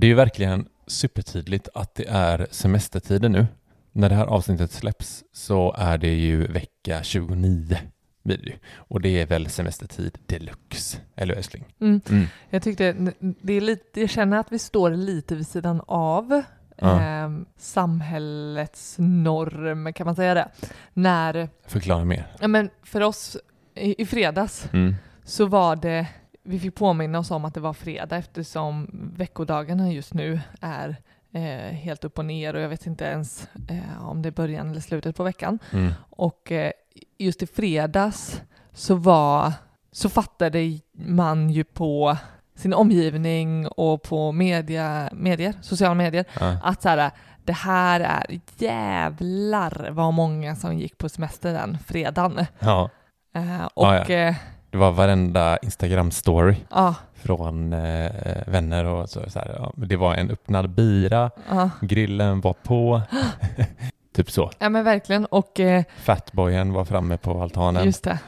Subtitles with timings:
[0.00, 3.46] Det är ju verkligen supertydligt att det är semestertider nu.
[3.92, 7.76] När det här avsnittet släpps så är det ju vecka 29
[8.22, 8.56] blir det ju.
[8.74, 11.64] Och det är väl semestertid deluxe, eller älskling?
[11.80, 12.00] Mm.
[12.10, 12.26] Mm.
[12.50, 16.42] Jag tyckte det är lite, jag känner att vi står lite vid sidan av
[16.76, 17.02] Ja.
[17.02, 20.48] eh, samhällets norm, kan man säga det?
[20.92, 22.26] När, Förklara mer.
[22.40, 23.36] ja men för oss
[23.74, 24.94] i, i fredags Mm.
[25.24, 26.06] så var det,
[26.50, 30.96] vi fick påminna oss om att det var fredag eftersom veckodagarna just nu är
[31.32, 34.70] eh, helt upp och ner och jag vet inte ens eh, om det är början
[34.70, 35.58] eller slutet på veckan.
[35.72, 35.92] Mm.
[36.10, 36.72] Och eh,
[37.18, 38.42] just i fredags
[38.72, 39.52] så var,
[39.92, 42.16] så fattade man ju på
[42.56, 46.56] sin omgivning och på media, medier, sociala medier, Ja.
[46.62, 47.10] att så här,
[47.44, 52.46] det här är jävlar vad många som gick på semester den fredagen.
[52.58, 52.90] ja,
[53.34, 54.34] Eh, och Ja, eh,
[54.70, 58.10] det var varenda Instagram-story ja, från eh,
[58.46, 59.30] vänner och så.
[59.30, 63.02] så här, ja, det var en öppnad bira, ja, grillen var på,
[64.14, 64.50] typ så.
[64.58, 65.26] ja men verkligen.
[65.26, 67.84] Och eh, Fatboyen var framme på altanen.
[67.84, 68.18] just det,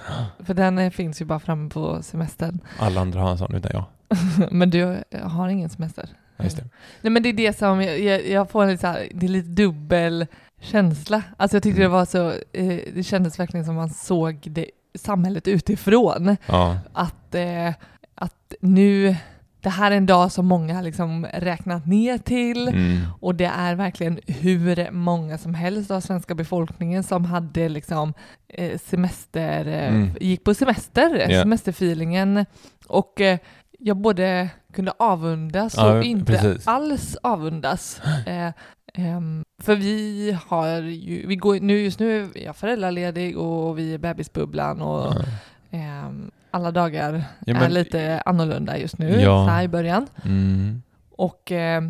[0.44, 2.58] för den eh, finns ju bara framme på semestern.
[2.78, 3.84] Alla andra har en sån utan jag.
[4.50, 6.08] men du har ingen semester?
[6.36, 6.64] Ja, Just det.
[7.00, 9.26] Nej men det är det som, jag, jag, jag får en lite, så här, det
[9.26, 10.26] är lite dubbel
[10.60, 11.22] känsla.
[11.36, 11.90] Alltså jag tyckte Mm.
[11.92, 16.36] det var så, eh, det kändes verkligen som man såg det, samhället utifrån.
[16.46, 17.68] Ja, Att, eh,
[18.14, 19.16] att nu,
[19.60, 22.68] det här är en dag som många har liksom räknat ner till.
[22.68, 23.00] mm.
[23.20, 28.14] Och det är verkligen hur många som helst av svenska befolkningen som hade liksom
[28.48, 30.10] eh, semester, eh, Mm.
[30.20, 31.42] gick på semester, Ja.
[31.42, 32.46] semesterfeelingen.
[32.86, 33.38] Och eh,
[33.78, 36.68] jag både kunde avundas Ja, och inte precis.
[36.68, 38.00] alls avundas.
[38.94, 43.94] Ehm, för vi har ju, vi går, nu, just nu är jag föräldraledig och vi
[43.94, 45.14] är bebisbubblan och
[45.70, 49.46] ehm, alla dagar Ja, är men- lite annorlunda just nu, Ja.
[49.46, 50.06] så här i början.
[50.24, 50.82] Mm.
[51.10, 51.82] Och, eh,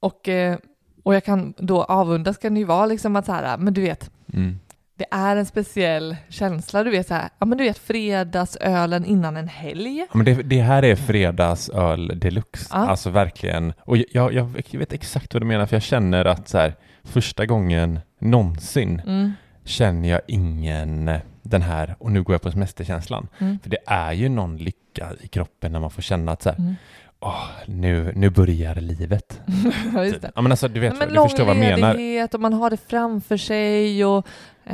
[0.00, 0.58] och, eh,
[1.02, 3.80] och jag kan då avundas kan det ju vara liksom att så här, men du
[3.80, 4.58] vet, Mm.
[4.96, 9.36] Det är en speciell känsla, du vet så här, ja men du vet fredagsölen innan
[9.36, 9.98] en helg.
[9.98, 12.68] Ja, men det, det här är fredagsöl deluxe.
[12.70, 12.76] Ja.
[12.78, 13.72] Alltså verkligen.
[13.80, 17.46] Och jag, jag vet exakt vad du menar för jag känner att så här, första
[17.46, 19.32] gången någonsin Mm,
[19.64, 21.10] känner jag ingen
[21.42, 23.28] den här och nu går jag på semesterkänslan.
[23.38, 26.48] mm, För det är ju någon lycka i kroppen när man får känna att så
[26.50, 26.74] här, mm.
[27.20, 29.40] åh, nu, nu börjar livet.
[30.34, 32.28] ja, men alltså, du vet, men du förstår vad jag menar.
[32.34, 34.26] och man har det framför sig och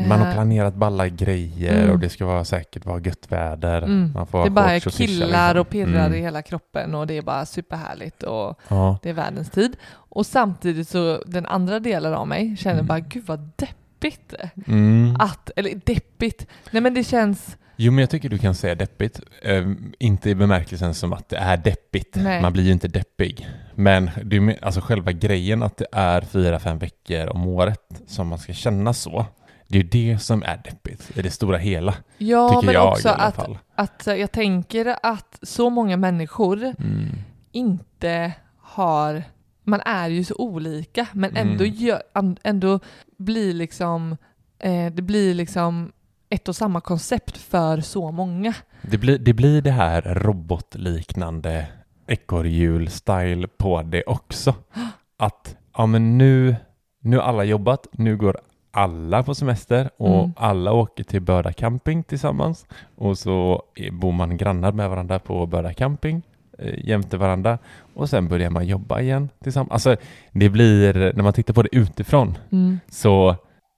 [0.09, 1.91] Man har eh, planerat balla grejer Mm.
[1.91, 3.83] och det ska vara säkert vara gött väder.
[3.83, 4.13] Mm.
[4.15, 5.61] Man får det bara och killar liksom.
[5.61, 6.15] och pirrar Mm.
[6.19, 8.99] i hela kroppen och det är bara superhärligt och Ja.
[9.03, 9.77] det är världens tid.
[9.93, 14.35] Och samtidigt så den andra delen av mig känner bara gud vad deppigt
[14.67, 15.17] Mm.
[15.19, 19.21] att, eller deppigt, nej men det känns Jo, men jag tycker du kan säga deppigt.
[19.43, 22.17] Ehm, inte i bemärkelsen som att det är deppigt.
[22.17, 22.43] Nej.
[22.43, 23.49] Man blir ju inte deppig.
[23.75, 28.03] Men det är, med- alltså själva grejen att det är fyra, fem veckor om året
[28.07, 29.27] som man ska känna så.
[29.69, 32.89] Det är ju det som är deppigt i det stora hela, Ja, tycker men jag
[32.93, 33.59] också i alla att, fall.
[33.75, 37.09] att eh, jag tänker att så många människor Mm.
[37.53, 39.23] inte har,
[39.65, 41.75] man är ju så olika, men ändå, Mm.
[41.77, 42.03] gör,
[42.43, 42.81] ändå
[43.19, 44.17] blir liksom,
[44.59, 45.93] eh, det blir liksom
[46.31, 48.55] ett och samma koncept för så många.
[48.83, 51.67] Det blir, det blir det här robotliknande
[52.07, 54.55] ekorrhjul-style på det också.
[55.19, 56.57] Att ja, men nu,
[57.01, 58.41] nu har alla jobbat, nu går
[58.79, 60.33] alla på semester och Mm.
[60.37, 62.67] alla åker till Börda camping tillsammans
[62.97, 66.23] och så bor man grannar med varandra på Börda camping
[66.59, 67.59] eh, jämte varandra
[67.95, 69.73] och sen börjar man jobba igen tillsammans.
[69.73, 69.97] Alltså
[70.33, 72.81] det blir, när man tittar på det utifrån Mm.
[72.91, 73.37] så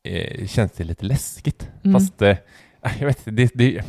[0.09, 1.69] eh, känns det lite läskigt.
[1.83, 1.95] Mm.
[1.95, 2.37] Fast eh,
[2.99, 3.83] jag vet det, det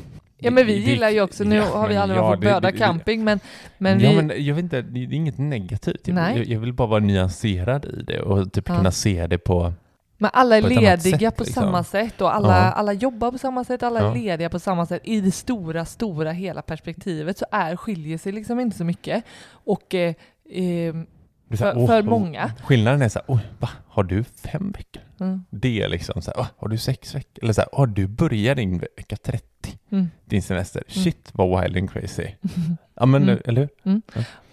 [0.44, 2.72] Ja men vi gillar ju också, nu ja, har vi aldrig ja, varit på Böda
[2.72, 3.40] camping men,
[3.78, 6.08] men ja, vi, men jag vet inte, det är inget negativt.
[6.08, 6.38] Jag, Nej.
[6.38, 8.76] jag, jag vill bara vara nyanserad i det och typ Ja.
[8.78, 9.74] kunna se det på...
[10.22, 11.64] Men alla är lediga sätt, på liksom.
[11.64, 12.72] samma sätt och alla, Ja.
[12.72, 14.12] alla jobbar på samma sätt, alla Ja.
[14.12, 15.02] är lediga på samma sätt.
[15.04, 19.24] I det stora, stora hela perspektivet så är, skiljer sig liksom inte så mycket.
[19.52, 20.14] Och eh,
[20.50, 22.52] är så här, För- för många.
[22.64, 25.02] Skillnaden är så här, oj, va, har du fem veckor?
[25.20, 27.44] mm, Det är liksom så här, "Va, har du sex veckor?
[27.44, 29.78] Eller så här, har du börjat din vecka 30?
[29.92, 30.10] mm.
[30.26, 30.84] Din semester?
[30.88, 31.04] Mm.
[31.04, 32.28] Shit vad wild and crazy.
[32.96, 33.40] Ja men, Mm.
[33.46, 34.02] eller hur?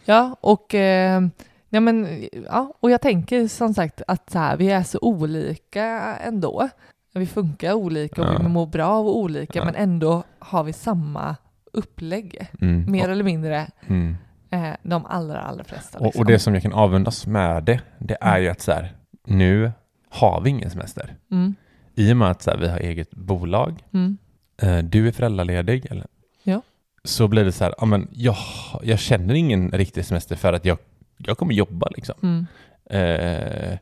[0.05, 1.23] Ja, och, eh,
[1.69, 5.85] ja, men, ja, och jag tänker som sagt att så här, vi är så olika
[6.17, 6.69] ändå.
[7.15, 8.39] Vi funkar olika och Ja.
[8.43, 9.65] vi mår bra av olika Ja.
[9.65, 11.37] men ändå har vi samma
[11.73, 12.47] upplägg.
[12.61, 12.93] Mm.
[12.93, 14.17] Mer Och- eller mindre Mm.
[14.51, 15.99] eh, de allra, allra flesta.
[15.99, 16.21] Och, liksom.
[16.21, 18.43] och det som jag kan avundas med det, det är Mm.
[18.43, 18.93] ju att så här,
[19.27, 19.73] nu
[20.11, 21.17] har vi ingen semester.
[21.31, 21.55] Mm,
[21.95, 24.19] I och med att så här, vi har eget bolag, mm,
[24.63, 26.07] eh, du är föräldraledig, eller?
[26.43, 26.63] Ja.
[27.05, 28.37] så blir det så här, ja, men jag,
[28.83, 30.79] jag känner ingen riktig semester för att jag,
[31.19, 32.15] jag kommer jobba liksom.
[32.23, 32.47] mm,
[32.91, 33.79] Eh,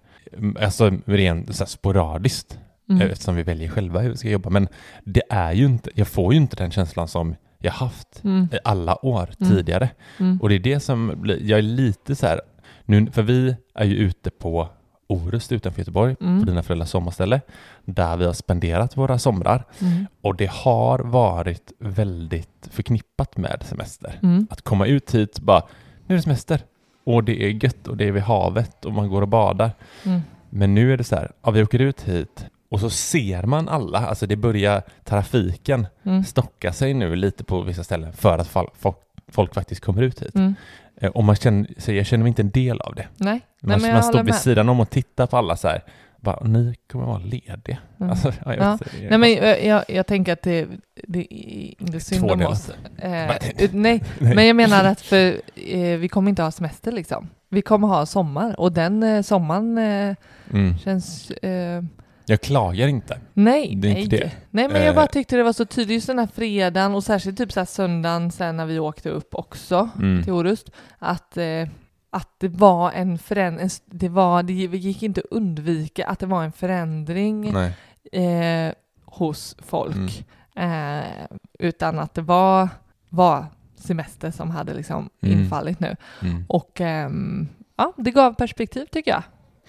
[0.61, 4.51] alltså rent så här, sporadiskt, mm, eftersom vi väljer själva hur vi ska jobba.
[4.51, 4.69] Men
[5.05, 8.59] det är ju inte, jag får ju inte den känslan som jag haft mm, i
[8.65, 9.53] alla år Mm.
[9.53, 9.89] tidigare.
[10.21, 12.41] mm, Och det är det som jag är lite så här,
[12.85, 14.69] nu, för vi är ju ute på
[15.09, 16.41] Orust utanför Göteborg, Mm.
[16.41, 17.41] på dina föräldrars sommarställe,
[17.85, 19.65] där vi har spenderat våra somrar.
[19.81, 24.19] mm, Och det har varit väldigt förknippat med semester.
[24.23, 25.63] mm, Att komma ut hit bara,
[26.07, 26.61] nu är det semester.
[27.07, 29.71] Och det är gött och det är vid havet och man går och badar.
[30.05, 30.21] mm,
[30.51, 33.69] Men nu är det så här, ja, vi åker ut hit och så ser man
[33.69, 38.49] alla, alltså det börjar trafiken mm, stocka sig nu lite på vissa ställen för att
[38.49, 38.99] folk,
[39.29, 40.35] folk faktiskt kommer ut hit.
[40.35, 40.55] mm.
[41.01, 43.07] Eh, Och man känner, så jag känner mig inte en del av det.
[43.17, 44.35] Nej, Man, Nej man står vid med.
[44.35, 45.83] sidan om och tittar på alla så här,
[46.27, 47.79] bara, ni kommer vara lediga.
[48.01, 48.11] Mm.
[48.11, 48.73] Alltså, ja, jag Ja.
[48.73, 50.69] är- Nej men jag, jag, jag tänker att det,
[51.07, 52.71] det är inte synd om oss.
[52.99, 53.31] Eh,
[53.73, 54.03] Nej.
[54.19, 57.29] men jag menar att för, eh, vi kommer inte ha semester liksom.
[57.49, 60.17] Vi kommer ha sommar och den eh, sommaren eh,
[60.53, 60.79] mm.
[60.79, 61.31] känns...
[61.31, 61.83] Eh,
[62.27, 63.19] Jag klagar inte.
[63.35, 64.03] nej, Det är nej.
[64.03, 64.31] inte det.
[64.51, 64.95] Nej men jag Eh.
[64.95, 67.65] bara tyckte det var så tydligt just den här fredagen och särskilt typ så här
[67.65, 70.23] söndagen sen när vi åkte upp också Mm.
[70.25, 70.71] till Orust.
[70.99, 71.45] Att, eh,
[72.17, 76.45] att det var en förändring, det, var, det gick inte att undvika att det var
[76.45, 77.49] en förändring
[78.13, 78.73] eh,
[79.05, 80.25] hos folk.
[80.57, 81.01] Mm.
[81.01, 81.05] Eh,
[81.59, 82.69] utan att det var,
[83.09, 83.47] var
[83.77, 85.39] semester som hade liksom Mm.
[85.41, 85.97] infallit nu.
[86.23, 86.45] Mm.
[86.49, 89.23] Och ehm, ja, det gav perspektiv tycker jag.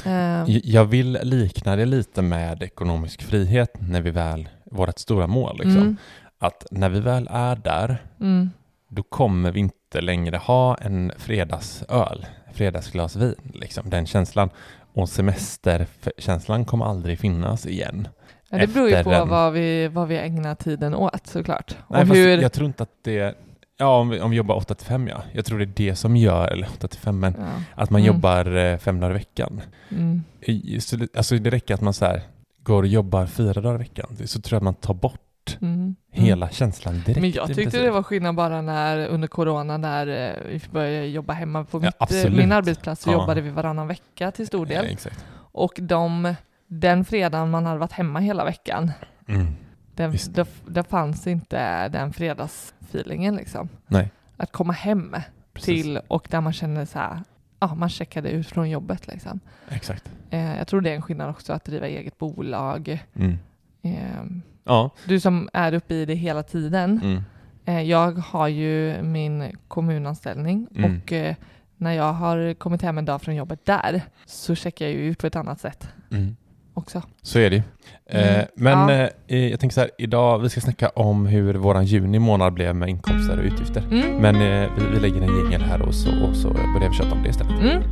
[0.06, 5.28] Eh, J- Jag vill likna det lite med ekonomisk frihet när vi väl, vårt stora
[5.28, 5.82] mål liksom.
[5.82, 5.98] mm,
[6.40, 8.50] Att när vi väl är där, mm,
[8.90, 14.50] då kommer vi inte längre ha en fredagsöl, fredagsglas vin, liksom, den känslan.
[14.94, 18.08] Och semesterkänslan kommer aldrig finnas igen.
[18.50, 21.76] ja, det beror ju på en- vad vi, vad vi ägnar tiden åt såklart.
[21.90, 23.38] Nej, och hur, Jag tror inte att det...
[23.80, 25.22] Ja, om vi, om vi jobbar 8 till 5 ja.
[25.32, 27.46] Jag tror det är det som gör, eller 8 till 5, men ja,
[27.76, 28.14] att man Mm.
[28.16, 29.62] jobbar eh, fem dagar i veckan.
[29.90, 30.24] mm,
[30.82, 32.22] Så det, alltså det räcker att man så här,
[32.64, 34.18] går och jobbar fyra dagar i veckan.
[34.26, 35.20] Så tror jag att man tar bort
[35.62, 35.96] mm, mm.
[36.12, 37.22] hela känslan direkt.
[37.22, 41.34] Men jag tyckte det var skillnad bara när under corona när eh, vi började jobba
[41.34, 43.14] hemma på Ja, mitt, eh, min arbetsplats så Ja.
[43.14, 44.86] jobbade vi varannan vecka till stor del.
[44.86, 45.26] Ja, exakt.
[45.52, 46.36] Och de,
[46.68, 48.92] den fredagen man hade varit hemma hela veckan,
[49.28, 49.48] Mm.
[49.96, 50.12] den,
[50.68, 53.70] där fanns inte den fredagsfeelingen liksom.
[53.88, 55.16] Nej, Att komma hem
[55.54, 55.84] precis.
[55.84, 57.24] till och där man känner så här,
[57.60, 59.40] ja man checkade ut från jobbet liksom.
[59.70, 60.04] Exakt.
[60.30, 63.04] Eh, jag tror det är en skillnad också att driva eget bolag.
[63.16, 63.38] Mm.
[63.82, 64.24] Eh,
[64.68, 64.90] Ja.
[65.06, 67.00] du som är uppe i det hela tiden.
[67.04, 67.24] Mm.
[67.66, 71.02] Eh, jag har ju min kommunanställning Mm.
[71.04, 71.36] och eh,
[71.78, 75.20] när jag har kommit hem en dag från jobbet där så checkar jag ju ut
[75.20, 76.36] på ett annat sätt Mm.
[76.74, 77.02] också.
[77.22, 77.62] Så är det ju.
[78.10, 78.40] Mm.
[78.40, 79.10] Eh, men Ja.
[79.28, 82.76] eh, jag tänker så här, idag, vi ska snacka om hur våran juni månad blev
[82.76, 83.84] med inkomster och utgifter.
[83.92, 84.16] Mm.
[84.18, 87.12] Men eh, vi, vi lägger en jingel här och så, och så börjar vi köta
[87.12, 87.84] om det istället.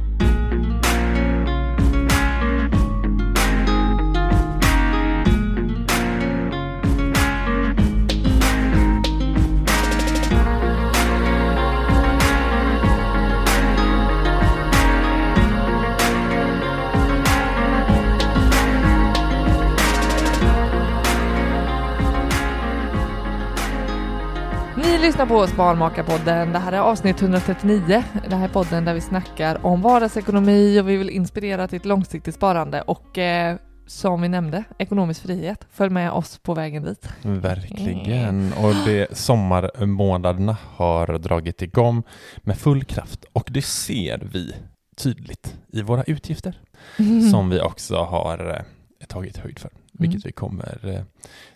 [25.15, 26.51] Lyssnar på Sparmakarpodden.
[26.51, 28.03] Det här är avsnitt 139.
[28.29, 31.85] Det här är podden där vi snackar om vardagsekonomi och vi vill inspirera till ett
[31.85, 33.57] långsiktigt sparande och eh,
[33.87, 35.67] som vi nämnde, ekonomisk frihet.
[35.71, 37.09] Följ med oss på vägen dit.
[37.21, 38.53] Verkligen.
[38.53, 42.03] Och det, sommarmånaderna har dragit igång
[42.37, 44.55] med full kraft och det ser vi
[44.97, 46.59] tydligt i våra utgifter
[47.31, 48.65] som vi också har
[48.99, 50.21] eh, tagit höjd för, vilket Mm.
[50.25, 51.01] vi kommer eh,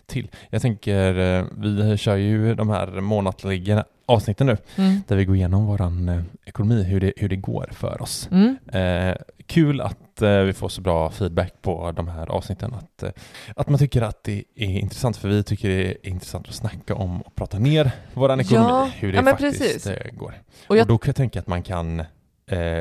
[0.06, 0.28] till.
[0.50, 5.02] Jag tänker, eh, vi kör ju de här månatliga avsnitten nu Mm.
[5.08, 8.28] där vi går igenom våran eh, ekonomi, hur det, hur det går för oss.
[8.32, 8.56] Mm.
[8.72, 9.16] Eh,
[9.46, 12.74] kul att eh, vi får så bra feedback på de här avsnitten.
[12.74, 13.10] Att, eh,
[13.56, 16.94] att man tycker att det är intressant, för vi tycker det är intressant att snacka
[16.94, 19.88] om och prata ner våran ekonomi, Ja, hur det ja, faktiskt precis.
[20.12, 20.34] går.
[20.68, 22.02] Och jag Och då kan jag tänka att man kan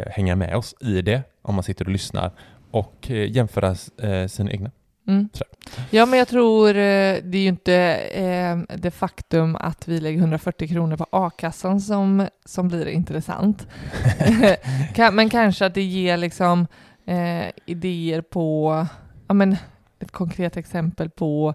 [0.07, 2.31] hänga med oss i det om man sitter och lyssnar
[2.71, 3.75] och jämföra
[4.27, 4.71] sina egna.
[5.09, 5.29] Mm.
[5.89, 6.73] Ja, men jag tror eh,
[7.23, 12.27] det är ju inte eh, det faktum att vi lägger 140 kronor på a-kassan som,
[12.45, 13.67] som blir intressant.
[15.11, 16.67] Men kanske att det ger liksom
[17.05, 18.85] eh, idéer på,
[19.27, 19.57] ja men
[19.99, 21.53] ett konkret exempel på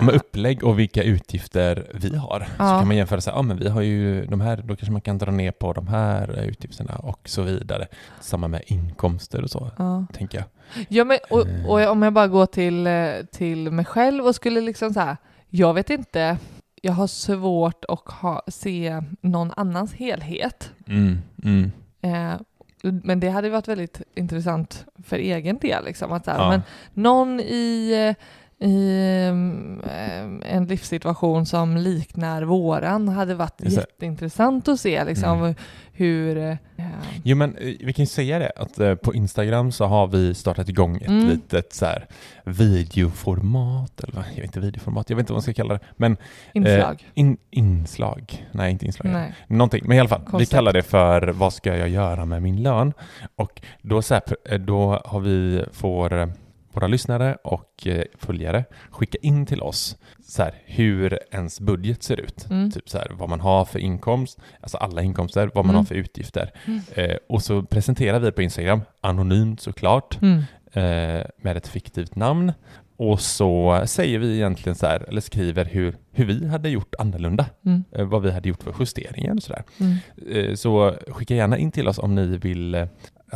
[0.00, 2.40] Med upplägg och vilka utgifter vi har.
[2.40, 2.78] Så Ja.
[2.78, 5.00] kan man jämföra så här, ja men vi har ju de här, då kanske man
[5.00, 7.86] kan dra ner på de här eh, utgifterna och så vidare.
[8.20, 10.06] Samma med inkomster och så, ja.
[10.12, 10.46] tänker jag.
[10.88, 11.66] Ja, men, och, Eh.
[11.66, 15.16] och om jag bara går till, eh, till mig själv och skulle liksom så här,
[15.50, 16.38] jag vet inte,
[16.82, 20.72] jag har svårt att ha, se någon annans helhet.
[20.86, 21.72] Mm, mm.
[22.00, 22.34] Eh,
[22.82, 25.84] men det hade varit väldigt intressant för egen del.
[25.84, 26.48] Liksom, att så här, Ja.
[26.50, 26.62] men
[26.94, 28.24] någon i, eh,
[28.60, 29.00] i
[29.84, 35.54] eh, en livssituation som liknar våran hade varit Just jätteintressant att se liksom, Mm.
[35.92, 36.36] hur...
[36.38, 36.56] Eh,
[37.24, 40.68] Jo men eh, vi kan ju säga det att på Instagram så har vi startat
[40.68, 41.28] igång ett Mm.
[41.28, 42.06] litet så här
[42.44, 46.16] videoformat, eller jag vet inte videoformat, jag vet inte vad man ska kalla det, men
[46.52, 46.92] inslag.
[46.92, 49.34] eh, in, inslag, nej inte inslag, Nej.
[49.46, 50.50] någonting, men i alla fall, vi Koncept.
[50.52, 52.92] kallar det för vad ska jag göra med min lön?
[53.36, 56.32] Och då, så här, då har vi, får
[56.76, 59.96] våra lyssnare och eh, följare skicka in till oss
[60.28, 62.46] så här, hur ens budget ser ut.
[62.50, 62.70] Mm.
[62.70, 65.76] Typ så här, vad man har för inkomst, alltså alla inkomster, vad man Mm.
[65.76, 66.50] har för utgifter.
[66.66, 66.80] Mm.
[66.94, 70.38] Eh, och så presenterar vi på Instagram, anonymt såklart, Mm.
[70.72, 72.52] eh, med ett fiktivt namn.
[72.98, 77.46] Och så säger vi egentligen så här, eller skriver hur, hur vi hade gjort annorlunda,
[77.66, 77.84] Mm.
[77.92, 79.62] eh, vad vi hade gjort för justeringar och sådär.
[79.80, 79.96] Mm.
[80.32, 82.86] Eh, så skicka gärna in till oss om ni vill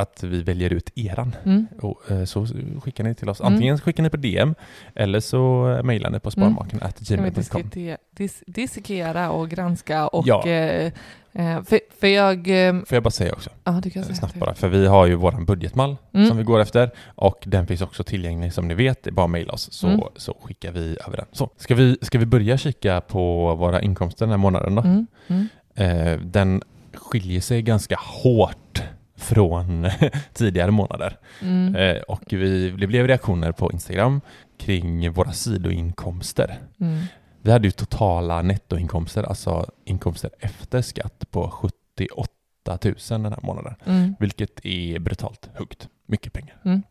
[0.01, 1.35] att vi väljer ut eran.
[1.45, 1.67] Mm.
[1.81, 2.47] Och, eh, så
[2.83, 3.39] skickar ni till oss.
[3.41, 3.53] Mm.
[3.53, 4.55] Antingen skickar ni på DM
[4.95, 7.33] eller så mejlar ni på sparmakarna gmail.com.
[7.33, 10.27] diskutera, dis, dissekera och granska och...
[10.27, 10.47] Ja.
[10.47, 10.85] Eh,
[11.33, 12.67] eh, för, för jag...
[12.67, 15.05] Eh, Får jag bara säga också, ja, du kan säga snabbt bara, för vi har
[15.05, 16.27] ju våran budgetmall Mm.
[16.27, 19.23] som vi går efter och den finns också tillgänglig som ni vet, det är bara
[19.25, 20.01] att mejla oss så, Mm.
[20.15, 21.25] så skickar vi över den.
[21.31, 24.81] Så, ska vi, ska vi börja kika på våra inkomster den här månaden då?
[24.81, 25.07] Mm.
[25.27, 25.47] Mm.
[25.75, 26.61] Eh, den
[26.93, 28.83] skiljer sig ganska hårt
[29.21, 29.89] från
[30.33, 31.17] tidigare månader.
[31.41, 31.75] Mm.
[31.75, 34.21] Eh, och vi, det blev reaktioner på Instagram
[34.59, 36.59] kring våra sidoinkomster.
[36.79, 37.03] Mm.
[37.41, 42.27] Vi hade ju totala nettoinkomster, alltså inkomster efter skatt på 78
[42.65, 43.75] 000 den här månaden.
[43.85, 44.15] Mm.
[44.19, 45.87] Vilket är brutalt högt.
[46.07, 46.55] Mycket pengar.
[46.65, 46.83] Mm.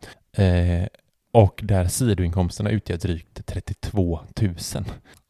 [0.83, 0.87] Eh,
[1.33, 4.55] och där sidoinkomsterna utgör drygt 32 000.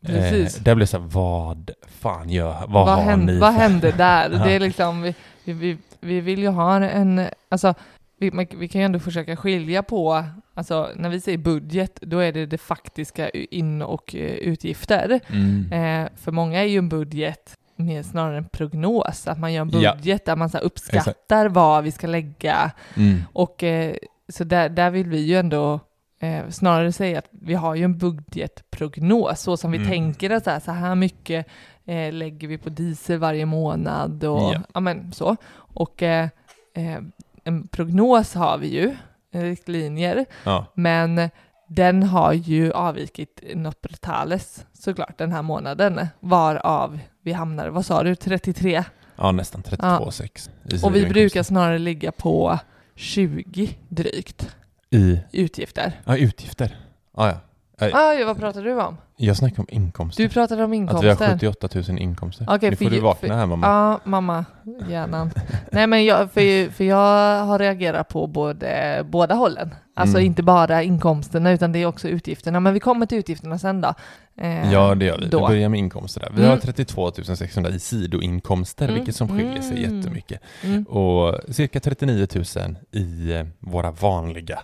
[0.06, 0.56] Precis.
[0.58, 3.54] Eh, där blev det så här, vad fan gör, vad, vad, har hände, ni vad
[3.54, 4.28] för- hände där?
[4.44, 5.14] Det är liksom, vi,
[5.44, 7.74] vi, vi, vi vill ju ha en, alltså
[8.18, 12.18] vi, man- vi kan ju ändå försöka skilja på, alltså när vi säger budget, då
[12.18, 15.20] är det det faktiska in och eh, utgifter.
[15.26, 15.72] Mm.
[15.72, 19.80] Eh, för många är ju en budget mer snarare en prognos, att man gör en
[19.80, 19.94] Ja.
[19.94, 22.70] budget där man så uppskattar vad vi ska lägga.
[22.96, 23.22] Mm.
[23.32, 23.94] Och eh,
[24.28, 25.80] så där, där vill vi ju ändå
[26.20, 29.88] eh, snarare säga att vi har ju en budgetprognos, så som vi Mm.
[29.90, 31.46] tänker att så här, så här mycket
[31.84, 34.60] eh, lägger vi på diesel varje månad och Ja.
[34.74, 34.80] ja.
[34.80, 35.36] men så.
[35.56, 36.28] Och eh,
[36.74, 36.98] eh,
[37.44, 38.96] en prognos har vi ju,
[39.32, 40.66] eh, riktlinjer, Ja.
[40.74, 41.30] men
[41.68, 48.02] den har ju avvikit något brutales såklart den här månaden, varav vi hamnar, vad sa
[48.02, 48.84] du, 33?
[49.16, 50.50] ja, nästan 32,6.
[50.64, 52.58] i Och vi brukar snarare ligga på
[52.94, 54.56] 20 drygt
[54.92, 55.92] I utgifter.
[56.06, 56.70] ja, utgifter.
[57.16, 57.49] Ja, ja.
[57.80, 58.96] Aj, vad pratar du om?
[59.16, 60.22] Jag snackar om inkomster.
[60.22, 61.16] Du pratade om Att inkomster.
[61.16, 62.46] vi har 78 000 inkomster.
[62.50, 63.66] Okej, nu får du vakna för- här mamma.
[63.66, 64.44] Ja, mamma,
[64.88, 65.30] hjärnan.
[65.72, 69.74] Nej, men jag, för, för jag har reagerat på både, båda hållen.
[69.96, 70.26] Alltså Mm.
[70.26, 72.60] inte bara inkomsterna, utan det är också utgifterna.
[72.60, 73.94] Men vi kommer till utgifterna sen då.
[74.40, 75.24] Eh, Ja, det gör vi.
[75.24, 75.46] Vi Då.
[75.48, 76.30] börjar med inkomster där.
[76.30, 76.50] Vi Mm.
[76.50, 78.94] har 32 600 i sidoinkomster, Mm.
[78.96, 79.98] vilket som skiljer sig Mm.
[79.98, 80.40] jättemycket.
[80.64, 80.82] Mm.
[80.84, 82.44] Och cirka 39 000
[82.92, 84.58] i våra vanliga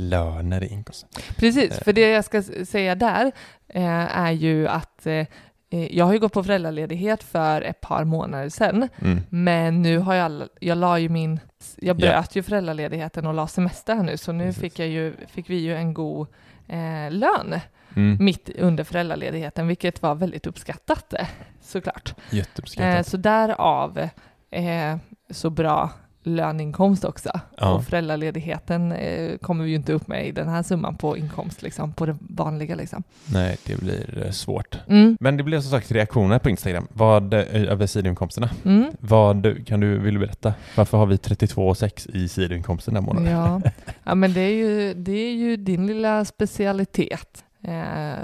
[0.00, 1.06] arbetslöner i inkomst.
[1.36, 1.84] Precis, Eh.
[1.84, 3.32] för det jag ska säga där
[3.68, 5.26] eh, är ju att eh,
[5.70, 9.20] eh, jag har ju gått på föräldraledighet för ett par månader sedan, Mm.
[9.28, 11.40] men nu har jag, jag la ju min,
[11.76, 12.06] jag Ja.
[12.06, 14.60] bröt ju föräldraledigheten och la semester här nu, så nu Precis.
[14.62, 16.26] fick, jag ju, fick vi ju en god
[16.68, 17.60] eh, lön
[17.96, 18.24] Mm.
[18.24, 21.26] mitt under föräldraledigheten, vilket var väldigt uppskattat eh,
[21.62, 22.14] såklart.
[22.30, 23.06] Eh, Jätteuppskattat.
[23.06, 24.08] så därav
[24.50, 24.96] eh,
[25.30, 25.90] så bra
[26.22, 27.30] löneinkomst också.
[27.58, 27.74] Ja.
[27.74, 31.62] Och föräldraledigheten eh, kommer vi ju inte upp med i den här summan på inkomst,
[31.62, 32.74] liksom, på det vanliga.
[32.74, 33.02] Liksom.
[33.32, 34.78] Nej, det blir eh, svårt.
[34.88, 35.16] Mm.
[35.20, 36.88] Men det blev som sagt reaktioner på Instagram.
[36.92, 38.50] Vad, eh, över sidoinkomsterna.
[38.64, 38.90] Mm.
[39.00, 40.54] Vad kan du, vill du berätta?
[40.76, 43.32] Varför har vi 32,6 i sidoinkomsten den här månaden?
[43.32, 43.70] Ja.
[44.04, 48.14] ja, men det är, ju, det är ju din lilla specialitet, eh,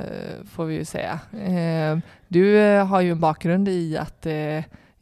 [0.50, 1.20] får vi ju säga.
[1.32, 1.98] Eh,
[2.28, 4.26] du har ju en bakgrund i att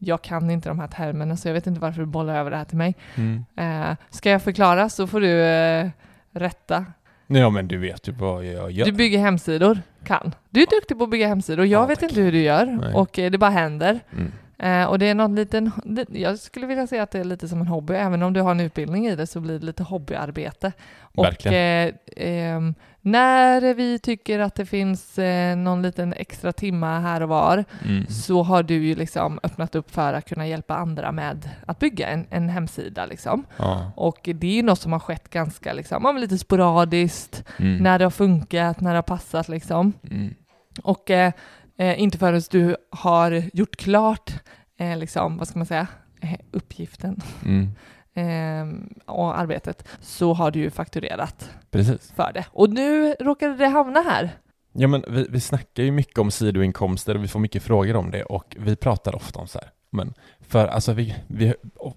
[0.04, 2.56] jag kan inte de här termerna, så jag vet inte varför du bollar över det
[2.56, 2.94] här till mig.
[3.14, 3.44] Mm.
[3.56, 5.88] Eh, ska jag förklara så får du eh,
[6.32, 6.84] rätta.
[7.26, 8.84] Ja, men du vet ju vad jag gör.
[8.86, 10.34] Du bygger hemsidor, kan.
[10.50, 11.66] Du är duktig på att bygga hemsidor.
[11.66, 12.10] Jag Ja, vet tack.
[12.10, 12.94] inte hur du gör Nej.
[12.94, 14.00] och eh, det bara händer.
[14.12, 14.32] Mm.
[14.58, 15.70] Eh, och det är någon liten,
[16.12, 17.94] jag skulle vilja säga att det är lite som en hobby.
[17.94, 20.72] Även om du har en utbildning i det så blir det lite hobbyarbete.
[21.00, 21.54] Och Verkligen.
[21.56, 27.28] eh, ehm, när vi tycker att det finns eh, någon liten extra timma här och
[27.28, 28.06] var Mm.
[28.06, 32.08] så har du ju liksom öppnat upp för att kunna hjälpa andra med att bygga
[32.08, 33.06] en, en hemsida.
[33.06, 33.44] Liksom.
[33.56, 33.92] Ja.
[33.96, 37.76] Och det är ju något som har skett ganska liksom, lite sporadiskt, Mm.
[37.82, 39.48] när det har funkat, när det har passat.
[39.48, 39.92] Liksom.
[40.10, 40.34] Mm.
[40.82, 41.32] Och eh,
[41.78, 44.32] eh, inte förrän du har gjort klart,
[44.78, 45.86] eh, liksom, vad ska man säga,
[46.20, 47.70] eh, uppgiften Mm.
[48.14, 48.66] Eh,
[49.06, 52.12] och arbetet, så har du ju fakturerat Precis.
[52.16, 52.44] för det.
[52.52, 54.30] Och nu råkade det hamna här.
[54.72, 58.10] Ja, men vi, vi snackar ju mycket om sidoinkomster och vi får mycket frågor om
[58.10, 59.68] det och vi pratar ofta om så här.
[59.90, 61.54] Men för alltså vi, vi,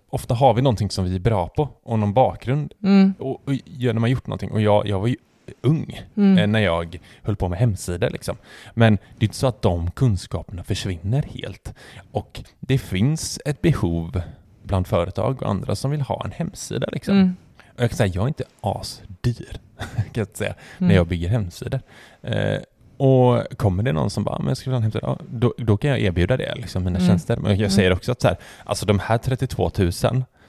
[0.10, 3.14] ofta har vi någonting som vi är bra på och någon bakgrund Mm.
[3.20, 5.16] och, och när man gjort någonting och jag, jag var ju
[5.62, 6.38] ung Mm.
[6.38, 8.38] eh, när jag höll på med hemsidor liksom.
[8.74, 11.74] Men det är inte så att de kunskaperna försvinner helt.
[12.12, 14.22] Och det finns ett behov
[14.68, 17.16] bland företag och andra som vill ha en hemsida liksom.
[17.18, 17.36] Mm.
[17.76, 19.58] Och jag kan säga, jag är inte asdyr,
[19.96, 20.88] kan jag säga, Mm.
[20.88, 21.80] när jag bygger hemsidor.
[22.22, 22.58] Eh,
[22.98, 25.54] och kommer det någon som bara, men jag skulle vilja ha en hemsida, ja, då,
[25.58, 27.10] då kan jag erbjuda det, liksom, mina Mm.
[27.10, 27.38] tjänster.
[27.38, 27.70] Men jag Mm.
[27.72, 29.92] säger också att så här, alltså de här 32 000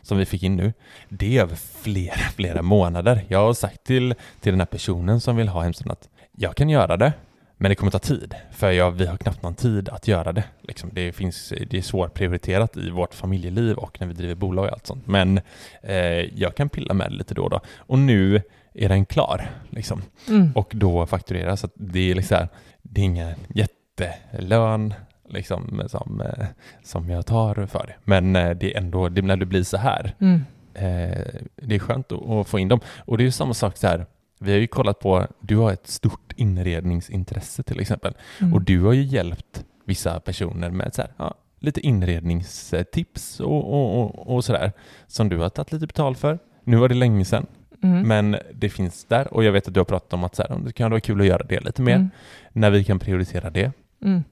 [0.02, 0.72] som vi fick in nu,
[1.08, 3.24] det är över flera, flera månader.
[3.28, 6.68] Jag har sagt till, till den här personen som vill ha hemsidan att jag kan
[6.68, 7.12] göra det,
[7.60, 10.44] men det kommer ta tid, för jag, vi har knappt någon tid att göra det.
[10.62, 14.72] Liksom, det, finns, det är svårprioriterat i vårt familjeliv och när vi driver bolag och
[14.72, 15.06] allt sånt.
[15.06, 15.40] Men
[15.82, 15.96] eh,
[16.40, 17.60] jag kan pilla med det lite då och då.
[17.76, 18.42] Och nu
[18.74, 19.50] är den klar.
[19.70, 20.02] Liksom.
[20.28, 20.52] Mm.
[20.54, 21.60] Och då faktureras.
[21.60, 22.46] Så att det är liksom,
[22.82, 24.94] det är ingen jättelön
[25.28, 26.46] liksom, som, eh,
[26.84, 27.94] som jag tar för det.
[28.04, 30.44] Men eh, det är ändå, det, när det blir så här, Mm.
[30.74, 31.24] eh,
[31.56, 32.80] det är skönt att, att få in dem.
[32.98, 34.06] Och det är ju samma sak så här,
[34.40, 38.14] vi har ju kollat på, du har ett stort inredningsintresse till exempel.
[38.40, 38.54] Mm.
[38.54, 44.00] Och du har ju hjälpt vissa personer med så här, ja, lite inredningstips och, och,
[44.04, 44.72] och, och sådär
[45.06, 46.38] som du har tagit lite betalt för.
[46.64, 47.46] Nu var det länge sedan,
[47.82, 48.08] Mm.
[48.08, 50.58] men det finns där och jag vet att du har pratat om att så här,
[50.64, 52.10] det kan vara kul att göra det lite mer Mm.
[52.52, 53.72] när vi kan prioritera det.
[54.04, 54.24] Mm.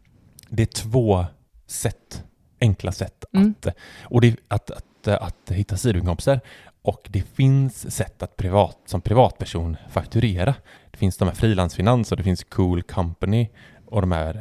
[0.49, 1.25] Det är två
[1.66, 2.25] sätt,
[2.61, 3.55] enkla sätt Mm.
[3.61, 6.40] att, och det, är att, att, att hitta sidoinkomster
[6.87, 10.55] och det finns sätt att privat, som privatperson fakturera.
[10.90, 13.49] Det finns de här frilansfinans och det finns Cool Company
[13.87, 14.35] och de här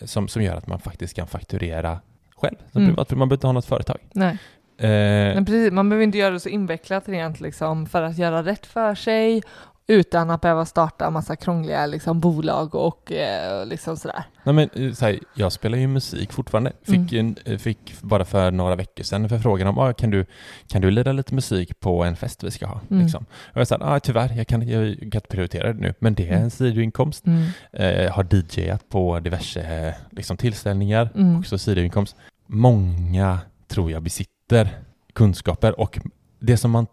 [0.00, 2.00] eh, som, som gör att man faktiskt kan fakturera
[2.36, 2.94] själv som Mm.
[2.94, 3.98] privat, man behöver inte ha något företag.
[4.12, 4.38] Nej.
[4.78, 8.66] Eh, precis, man behöver inte göra det så invecklat rent liksom, för att göra rätt
[8.66, 9.42] för sig
[9.90, 14.24] utan att behöva starta en massa krångliga liksom, bolag och eh, liksom sådär.
[14.44, 16.72] Nej men eh, så här, jag spelar ju musik fortfarande.
[16.82, 20.26] Fick, en, eh, fick bara för några veckor sedan en förfrågan om ah, kan, du,
[20.68, 22.80] kan du lira lite musik på en fest vi ska ha?
[22.90, 23.02] Mm.
[23.02, 23.24] Liksom.
[23.54, 26.22] Och jag sa ah, tyvärr, jag kan, jag kan inte prioritera det nu, men det
[26.28, 26.42] är Mm.
[26.42, 27.26] en sidoinkomst.
[27.26, 27.48] Mm.
[27.72, 31.38] Eh, har DJat på diverse eh, liksom, tillställningar, Mm.
[31.38, 32.16] också sidoinkomst.
[32.46, 34.78] Många tror jag besitter
[35.12, 35.98] kunskaper och
[36.40, 36.86] det som, man,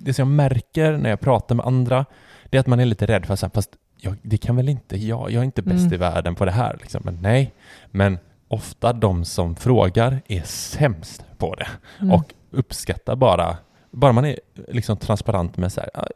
[0.00, 2.04] det som jag märker när jag pratar med andra,
[2.50, 4.96] det är att man är lite rädd för att fast jag, det kan väl inte
[4.96, 5.92] jag, jag är inte bäst Mm.
[5.94, 6.76] i världen på det här.
[6.80, 7.02] Liksom.
[7.04, 7.54] Men nej,
[7.90, 11.68] men ofta de som frågar är sämst på det
[12.00, 12.12] Mm.
[12.12, 13.56] och uppskattar bara,
[13.90, 14.38] bara man är
[14.68, 16.06] liksom transparent med så här, "Ja,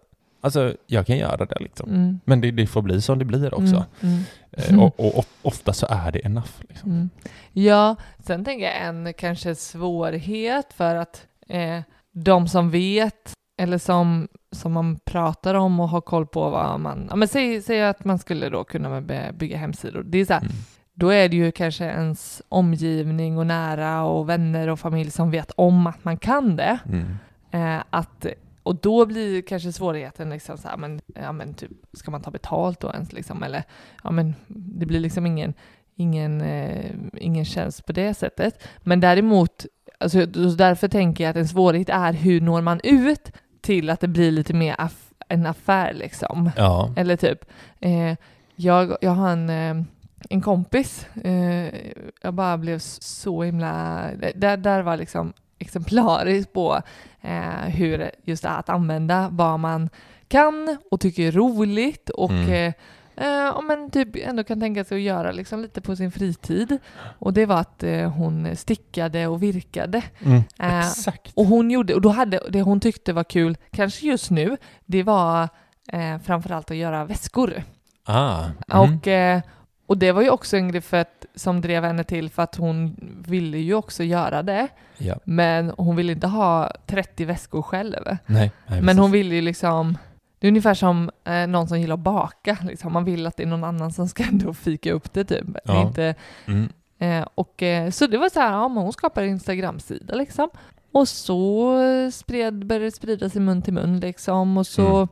[0.41, 1.91] alltså jag kan göra det liksom.
[1.91, 2.21] Mm.
[2.25, 3.85] Men det, det får bli som det blir också.
[4.01, 4.19] Mm.
[4.53, 4.79] Mm.
[4.79, 6.51] Eh, Och, och, och ofta så är det enough.
[6.69, 6.91] Liksom.
[6.91, 7.11] Mm.
[7.53, 11.79] Ja, sen tänker jag en kanske svårighet för att eh,
[12.13, 17.07] de som vet eller som, som man pratar om och har koll på vad man...
[17.11, 19.01] Ja, men säg, säg att man skulle då kunna
[19.33, 20.03] bygga hemsidor.
[20.03, 20.53] Det är så här, Mm.
[20.95, 25.51] då är det ju kanske ens omgivning och nära och vänner och familj som vet
[25.57, 26.79] om att man kan det.
[26.89, 27.07] Mm.
[27.51, 28.27] Eh, att,
[28.63, 32.31] och då blir kanske svårigheten liksom så här, men, ja, men typ, ska man ta
[32.31, 33.43] betalt då ens liksom?
[33.43, 33.63] Eller
[34.05, 35.55] ja, men det blir liksom ingen,
[35.97, 38.63] ingen, eh, ingen tjänst på det sättet.
[38.79, 39.67] Men däremot,
[40.01, 44.09] alltså, därför tänker jag att en svårighet är hur når man ut till att det
[44.09, 46.51] blir lite mer aff en affär liksom.
[46.57, 46.93] Ja.
[46.97, 47.45] Eller typ,
[47.81, 48.15] eh,
[48.57, 49.85] jag, jag har en, eh,
[50.31, 51.75] en kompis, eh,
[52.23, 54.03] jag bara blev så himla,
[54.35, 56.83] där, där var liksom exemplariskt på
[57.21, 59.91] eh, hur just det här att använda vad man
[60.29, 62.73] kan och tycker är roligt och Mm.
[63.21, 66.79] Eh, eh, men typ ändå kan tänka sig att göra liksom lite på sin fritid.
[67.19, 70.03] Och det var att eh, hon stickade och virkade.
[70.21, 70.43] Mm.
[70.59, 71.33] Eh, Exakt.
[71.35, 74.57] Och hon gjorde, och då hade det hon tyckte var kul, kanske just nu,
[74.87, 75.49] det var
[75.93, 77.63] eh, framförallt att göra väskor.
[78.05, 78.45] Ah.
[78.69, 78.97] Mm.
[78.99, 79.41] Och, eh,
[79.87, 82.57] och det var ju också en grej för att, som drev henne till för att
[82.57, 84.69] hon ville ju också göra det.
[84.99, 85.15] Ja.
[85.25, 88.05] Men hon ville inte ha 30 väskor själv.
[88.07, 89.01] Nej, nej, Men precis.
[89.01, 89.99] hon ville ju liksom,
[90.41, 92.57] det är ungefär som eh, någon som gillar att baka.
[92.63, 92.93] Liksom.
[92.93, 95.47] Man vill att det är någon annan som ska ändå fika upp det typ.
[95.65, 95.83] Ja.
[95.87, 96.15] Inte,
[96.47, 96.69] Mm.
[96.99, 100.49] eh, och, eh, så det var så här, ja, hon skapade en Instagram-sida liksom.
[100.93, 104.59] Och så eh, spred, började det sprida sig mun till mun liksom.
[104.59, 105.09] Och så,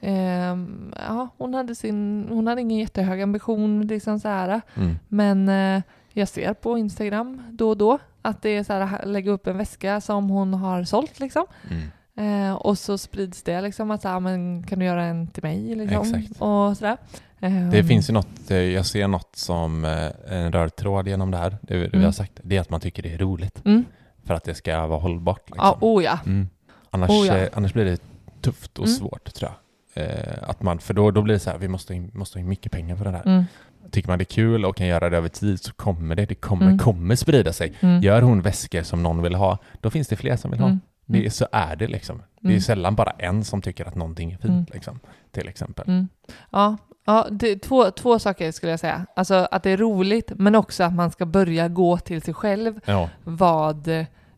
[0.00, 4.60] ehm, ja, hon hade sin, hon hade ingen jättehög ambition liksom så här.
[4.74, 4.94] Mm.
[5.08, 9.30] Men eh, jag ser på Instagram då och då att det är så här, lägga
[9.32, 11.46] upp en väska som hon har sålt liksom.
[11.70, 11.82] Mm.
[12.16, 15.74] Eh, och så sprids det liksom att här, men kan du göra en till mig
[15.74, 16.00] liksom?
[16.14, 16.40] Exakt.
[16.42, 16.96] Och sådär.
[17.40, 21.30] Eh, Det finns ju något, eh, jag ser något som eh, en röd tråd genom
[21.30, 22.04] det här, det, det vi Mm.
[22.04, 23.84] har sagt, det är att man tycker det är roligt Mm.
[24.24, 25.42] för att det ska vara hållbart.
[25.50, 25.64] Liksom.
[25.66, 26.18] Ja, oh ja.
[26.26, 26.48] Mm.
[26.90, 27.36] Annars, Oh, ja.
[27.36, 28.00] eh, annars blir det
[28.40, 28.96] tufft och Mm.
[28.96, 30.04] svårt tror jag.
[30.04, 32.40] Eh, att man, för då, då blir det så här, vi måste, in, måste ha
[32.40, 33.22] in mycket pengar på det här.
[33.26, 33.44] Mm.
[33.90, 36.34] Tycker man det är kul och kan göra det över tid så kommer det, det
[36.34, 36.78] kommer, Mm.
[36.78, 37.72] kommer sprida sig.
[37.80, 38.02] Mm.
[38.02, 40.78] Gör hon väskor som någon vill ha, då finns det fler som vill ha.
[41.08, 41.20] Mm.
[41.20, 42.22] Det, är- så är det liksom.
[42.40, 42.60] Det är Mm.
[42.60, 44.66] sällan bara en som tycker att någonting är fint, Mm.
[44.72, 45.00] liksom,
[45.32, 45.88] till exempel.
[45.88, 46.08] Mm.
[46.50, 49.06] Ja, ja det, två, två saker skulle jag säga.
[49.16, 52.80] Alltså att det är roligt, men också att man ska börja gå till sig själv
[52.84, 53.88] Ja, vad...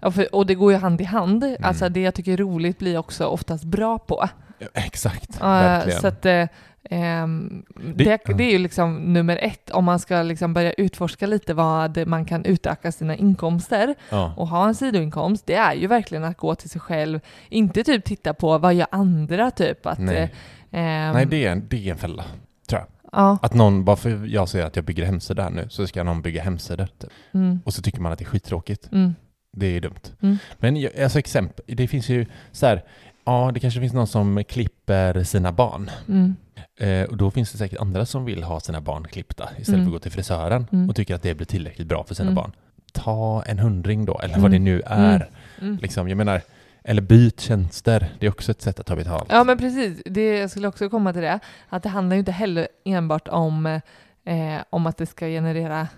[0.01, 1.45] Ja, för, och det går ju hand i hand.
[1.45, 1.57] Mm.
[1.65, 4.29] Alltså det jag tycker är roligt blir jag också oftast bra på.
[4.75, 5.41] exakt.
[5.41, 6.01] Uh, verkligen.
[6.01, 6.27] så att
[6.89, 11.27] ehm, Det- det, det är ju liksom nummer ett om man ska liksom börja utforska
[11.27, 14.35] lite vad man kan utöka sina inkomster ja.
[14.37, 15.47] och ha en sidoinkomst.
[15.47, 18.87] Det är ju verkligen att gå till sig själv, inte typ titta på vad gör
[18.91, 19.87] andra typ.
[19.87, 20.35] Att, Nej.
[20.71, 22.25] ehm, Nej, det är, en, det är en fälla.
[23.13, 26.03] Ja, Att någon, bara för jag säger att jag bygger hemsidor här nu, så ska
[26.05, 26.87] någon bygga hemsidor.
[26.87, 27.11] Typ.
[27.35, 28.89] mm, Och så tycker man att det är skittråkigt.
[28.93, 29.15] mm,
[29.53, 29.95] Det är dumt.
[30.23, 30.37] Mm.
[30.59, 32.85] Men jag- alltså exempel, det finns ju så här,
[33.25, 35.91] ja det kanske finns någon som klipper sina barn.
[36.79, 39.69] Mm, Eh, och då finns det säkert andra som vill ha sina barn klippta istället
[39.69, 39.81] Mm.
[39.81, 40.89] för att gå till frisören Mm.
[40.89, 42.35] och tycker att det blir tillräckligt bra för sina Mm.
[42.35, 42.53] barn.
[42.93, 44.43] Ta en hundring då, eller Mm.
[44.43, 45.29] vad det nu är.
[45.61, 45.79] mm.
[45.83, 46.41] Liksom, jag menar,
[46.85, 48.09] eller byt tjänster.
[48.19, 49.27] Det är också ett sätt att ta betalt.
[49.31, 51.39] Ja men precis, det, jag skulle också komma till det.
[51.69, 53.67] Att det handlar ju inte heller enbart om,
[54.25, 55.89] eh, om att det ska generera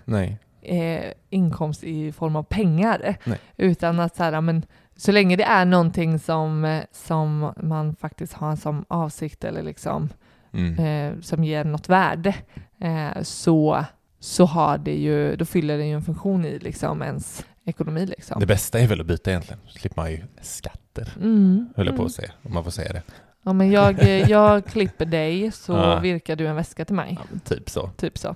[0.61, 3.15] eh, inkomst i form av pengar.
[3.23, 3.37] Nej.
[3.57, 4.65] Utan att så, här, men,
[4.97, 10.09] så länge det är någonting som, som man faktiskt har som avsikt eller liksom,
[10.53, 10.79] Mm.
[10.79, 12.35] eh, som ger något värde
[12.81, 13.85] eh, så,
[14.19, 18.05] så har det ju, då fyller det ju en funktion i liksom ens ekonomi.
[18.05, 18.39] Liksom.
[18.39, 19.59] Det bästa är väl att byta egentligen.
[19.67, 22.05] Så slipper man ju skatter, Mm, höll jag på mm.
[22.05, 22.31] att säga.
[22.43, 23.01] Om man får säga det.
[23.43, 25.99] Ja, men jag, eh, jag klipper dig så Ja.
[25.99, 27.17] virkar du en väska till mig.
[27.33, 27.89] Ja, typ så.
[27.97, 28.35] Typ så.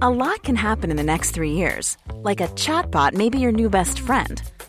[0.00, 1.98] A lot can happen in the next three years.
[2.28, 4.40] Like a chatbot may be your new best friend.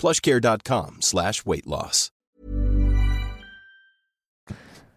[0.00, 2.12] plushcare.com slash weight loss.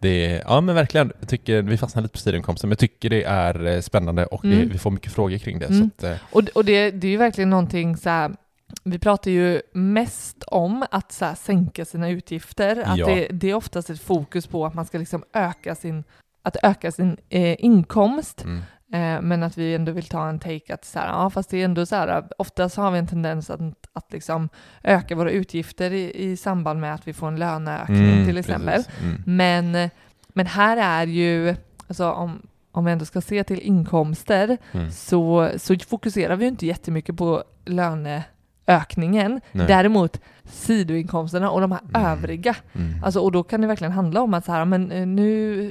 [0.01, 3.09] Det är, ja men verkligen, jag tycker vi fastnar lite på sidoinkomsten, men jag tycker
[3.09, 4.69] det är eh, spännande och det, Mm.
[4.69, 5.65] vi får mycket frågor kring det.
[5.65, 5.77] Mm.
[5.99, 8.31] Så att, eh, Och, och det, det är ju verkligen någonting så här,
[8.83, 12.83] vi pratar ju mest om att så här, sänka sina utgifter.
[12.85, 13.05] Att Ja.
[13.07, 16.03] det, det är oftast ett fokus på att man ska liksom öka sin,
[16.43, 18.43] att öka sin eh, inkomst.
[18.43, 18.62] mm,
[19.21, 21.65] men att vi ändå vill ta en take att så här, ja fast det är
[21.65, 23.62] ändå så här, oftast har vi en tendens att,
[23.93, 24.49] att liksom
[24.84, 28.84] öka våra utgifter i, i samband med att vi får en löneökning Mm, till exempel.
[29.02, 29.23] Mm.
[29.25, 29.89] Men,
[30.28, 31.56] men här är ju,
[31.88, 34.91] alltså om, om vi ändå ska se till inkomster, Mm.
[34.91, 37.43] så, så fokuserar vi ju inte jättemycket på
[38.69, 39.41] löneökningen.
[39.51, 39.67] Nej.
[39.67, 42.05] Däremot sidoinkomsterna och de här Mm.
[42.12, 42.55] övriga.
[42.75, 43.03] Mm.
[43.03, 45.62] Alltså, och då kan det verkligen handla om att så här, men eh, nu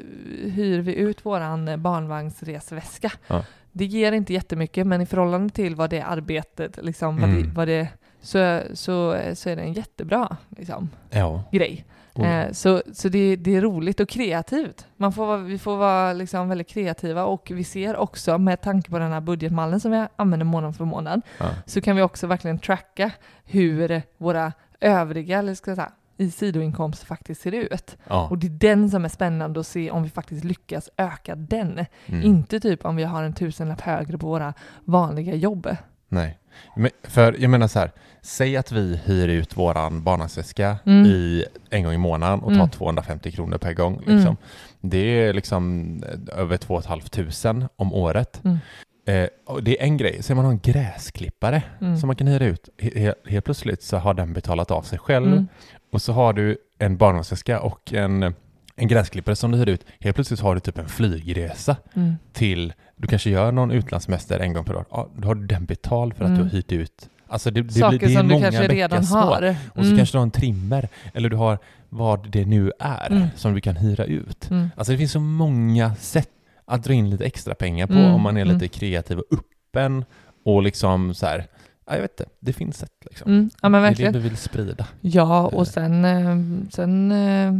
[0.55, 3.13] hyr vi ut våran eh, barnvagnsresväska.
[3.27, 3.45] Ja.
[3.73, 7.55] Det ger inte jättemycket, men i förhållande till vad det arbetet, liksom, vad det, Mm.
[7.55, 7.89] vad det,
[8.21, 11.43] så, så, så är det en jättebra liksom, Ja.
[11.53, 11.85] grej.
[12.25, 14.87] Eh, så så det, det är roligt och kreativt.
[14.97, 18.99] Man får, vi får vara liksom väldigt kreativa och vi ser också med tanke på
[18.99, 21.47] den här budgetmallen som vi använder månad för månad Ja.
[21.67, 23.11] så kan vi också verkligen tracka
[23.45, 27.97] hur våra övriga eller ska jag säga, i sidoinkomster faktiskt ser ut.
[28.09, 28.29] Ja.
[28.31, 31.85] Och det är den som är spännande att se om vi faktiskt lyckas öka den.
[32.07, 32.23] Mm.
[32.23, 34.55] Inte typ om vi har en tusenlapp högre på våra
[34.85, 35.77] vanliga jobb.
[36.09, 36.39] Nej.
[36.77, 37.91] Men, för jag menar så här,
[38.23, 41.07] säg att vi hyr ut våran barnvagnsväska Mm.
[41.07, 42.71] i en gång i månaden och tar Mm.
[42.71, 44.03] 250 kronor per gång.
[44.07, 44.17] Mm.
[44.17, 44.37] Liksom.
[44.81, 45.93] Det är liksom
[46.33, 48.41] eh, över 2 500 om året.
[48.45, 48.59] Mm.
[49.07, 49.29] Eh,
[49.63, 50.23] det är en grej.
[50.23, 51.97] Sen man har en gräsklippare Mm.
[51.97, 52.69] som man kan hyra ut.
[52.79, 55.27] He- he- helt plötsligt så har den betalat av sig själv.
[55.33, 55.49] Mm.
[55.93, 58.35] Och så har du en barnvagnsväska och en,
[58.79, 59.85] en gräsklippare som du hyr ut.
[60.01, 62.15] Helt plötsligt har du typ en flygresa Mm.
[62.33, 64.85] till, du kanske gör någon utlandssemester en gång per år.
[64.91, 66.39] Ja, då har du den betald för att Mm.
[66.43, 67.09] du har hyrt ut.
[67.31, 69.57] Alltså det, det, Saker blir, det är som du kanske redan har.
[69.69, 69.97] Och så Mm.
[69.97, 73.27] kanske du har en trimmer, eller du har vad det nu är Mm.
[73.37, 74.51] som du kan hyra ut.
[74.51, 74.71] Mm.
[74.77, 76.31] Alltså det finns så många sätt
[76.65, 78.55] att dra in lite extra pengar på Mm, om man är mm.
[78.55, 80.05] lite kreativ och öppen
[80.45, 81.47] och liksom så här,
[81.87, 83.31] ja, jag vet inte, det finns sätt liksom.
[83.33, 83.51] Mm.
[83.63, 84.13] Ja men Det är verkligen.
[84.13, 84.87] det vi vill sprida.
[85.01, 86.37] Ja, och sen, eh,
[86.71, 87.53] sen, eh,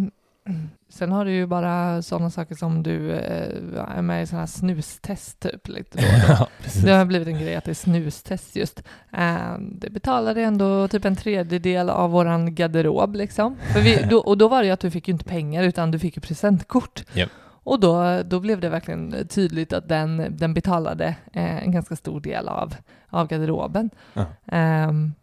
[0.89, 4.47] sen har du ju bara sådana saker som du eh, är med i sådana här
[4.47, 6.49] snustest typ lite ja.
[6.85, 8.83] Det har blivit en grej att det är snustest just.
[9.13, 13.57] Eh, det betalade ändå typ en tredjedel av våran garderob liksom.
[13.75, 15.99] Vi, då, och då var det ju att du fick ju inte pengar utan du
[15.99, 17.05] fick ju presentkort.
[17.13, 17.31] Japp.
[17.69, 22.21] Och då, då blev det verkligen tydligt att den, den betalade eh, en ganska stor
[22.21, 22.75] del av,
[23.11, 23.91] av garderoben.
[24.15, 24.25] Ja.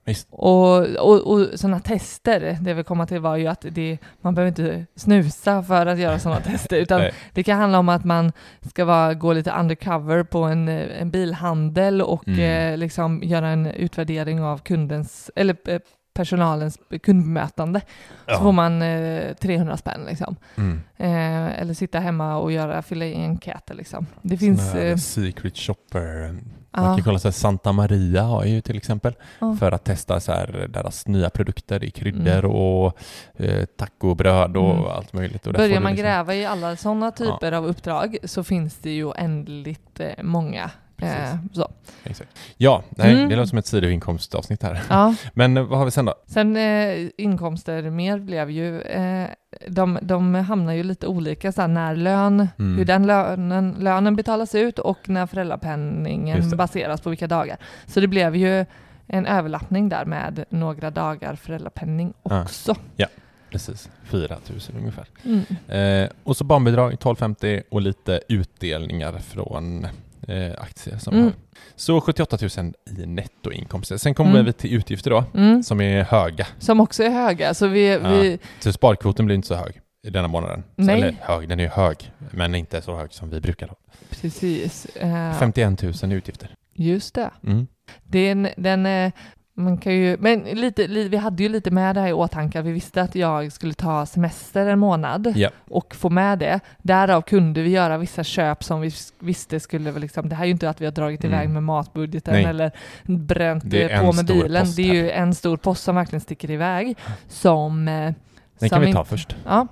[0.04, 0.28] Visst.
[0.32, 4.36] och, och, och sådana tester, det jag vill komma till var ju att det, man
[4.36, 7.14] behöver inte snusa för att göra sådana tester, utan Nej.
[7.34, 8.32] det kan handla om att man
[8.62, 12.74] ska vara, gå lite undercover på en, en bilhandel och Mm.
[12.74, 15.80] eh, liksom göra en utvärdering av kundens, eller eh,
[16.16, 17.82] personalens kundbemötande.
[18.26, 18.36] Ja.
[18.36, 20.36] Så får man eh, 300 spänn liksom.
[20.58, 20.82] Mm.
[20.98, 24.06] Eh, eller sitta hemma och göra, fylla i enkäter liksom.
[24.22, 24.72] Det finns...
[24.72, 26.36] Sån Eh, secret shopper.
[26.78, 29.56] Man ja, kan kolla så här, Santa Maria har ju till exempel ja.
[29.60, 32.52] för att testa så här deras nya produkter i kryddor Mm.
[32.52, 32.98] och
[33.36, 34.86] eh, tacobröd och Mm.
[34.86, 35.48] allt möjligt.
[35.48, 39.06] Och Börjar man liksom- gräva i alla sådana typer av uppdrag så finns det ju
[39.06, 40.72] oändligt eh, många.
[41.02, 41.72] Eh, så.
[42.04, 42.30] Exakt.
[42.58, 43.30] Ja, nej, Mm.
[43.30, 44.82] det låter som ett sidoinkomstavsnitt här.
[44.90, 45.16] Ja.
[45.34, 46.14] Men eh, vad har vi sen då?
[46.28, 49.28] Sen eh, inkomster mer blev ju, eh,
[49.68, 52.78] de, de hamnar ju lite olika så här, när lön, Mm.
[52.78, 57.58] hur den lönen, lönen betalas ut och när föräldrapenningen baseras på vilka dagar.
[57.86, 58.66] Så det blev ju
[59.08, 62.42] en överlappning där med några dagar föräldrapenning Ja.
[62.44, 62.76] också.
[63.52, 65.08] Precis, 4 000 ungefär.
[65.26, 66.04] Mm.
[66.04, 69.88] Eh, och så barnbidrag 1250 och lite utdelningar från
[70.28, 71.32] eh, aktier som Mm.
[71.76, 73.98] Så 78 000 i nettoinkomster.
[73.98, 74.46] Sen kommer Mm.
[74.46, 75.64] vi till utgifter då, Mm.
[75.64, 76.48] som är höga.
[76.60, 77.54] Som också är höga.
[77.54, 78.00] Så vi, Ja.
[78.10, 80.64] vi, Så sparkvoten blir inte så hög i denna månaden.
[80.76, 81.02] Nej.
[81.02, 83.76] eller hög, den är hög, men inte så hög som vi brukar ha.
[84.10, 84.86] precis.
[84.86, 86.50] Eh, 51 000 i utgifter.
[86.74, 87.30] Just det.
[87.44, 87.68] Mm.
[88.04, 89.12] Den, den, eh,
[89.58, 92.62] man kan ju, men lite, li, vi hade ju lite med det här i åtanke,
[92.62, 95.50] vi visste att jag skulle ta semester en månad Ja.
[95.70, 96.60] och få med det.
[96.82, 100.52] Därav kunde vi göra vissa köp som vi visste skulle, liksom, det här är ju
[100.52, 101.34] inte att vi har dragit Mm.
[101.36, 102.44] iväg med matbudgeten Nej.
[102.46, 102.72] eller
[103.04, 104.66] bränt eh, på med bilen.
[104.76, 106.98] Det är ju en stor post som verkligen sticker iväg.
[107.28, 108.16] Som, eh, Den
[108.60, 109.36] som kan vi in- ta först.
[109.46, 109.68] Ja,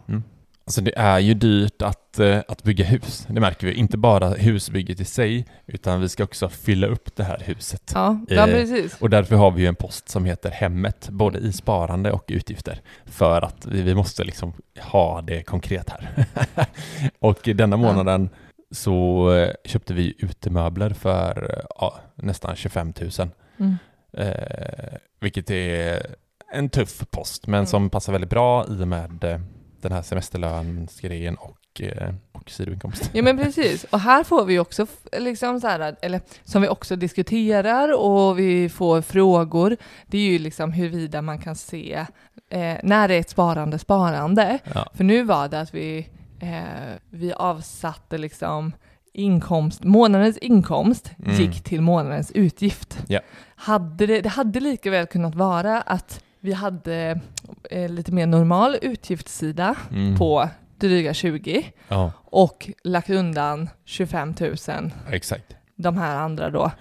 [0.66, 3.26] Alltså det är ju dyrt att, eh, att bygga hus.
[3.30, 3.74] Det märker vi.
[3.74, 7.92] Inte bara husbygget i sig, utan vi ska också fylla upp det här huset.
[7.96, 9.02] ja, ja Eh, precis.
[9.02, 12.82] Och därför har vi ju en post som heter hemmet, både i sparande och utgifter.
[13.06, 16.26] För att vi, vi måste liksom ha det konkret här.
[17.20, 18.30] och denna månaden
[18.72, 23.30] så eh, köpte vi utemöbler för ja, nästan 25 000.
[23.60, 23.76] Mm.
[24.18, 26.06] Eh, vilket är
[26.54, 27.66] en tuff post, men Mm.
[27.66, 29.40] som passar väldigt bra i och med
[29.84, 33.10] den här semesterlönsgrejen och, eh, och sidoinkomst.
[33.14, 36.96] Ja men precis, och här får vi också liksom så här, eller som vi också
[36.96, 42.06] diskuterar och vi får frågor, det är ju liksom huruvida man kan se
[42.50, 44.60] eh, när det är ett sparande sparande.
[44.74, 44.88] Ja.
[44.94, 48.72] För nu var det att vi, eh, vi avsatte liksom
[49.14, 51.36] inkomst, månadens inkomst Mm.
[51.42, 52.98] gick till månadens utgift.
[53.08, 53.20] Ja.
[53.56, 57.20] Hade det, det hade lika väl kunnat vara att vi hade
[57.72, 60.18] eh, lite mer normal utgiftssida Mm.
[60.18, 64.56] på dryga 20 Ja, och lagt undan 25 000,
[65.12, 65.56] exakt.
[65.76, 66.72] de här andra då,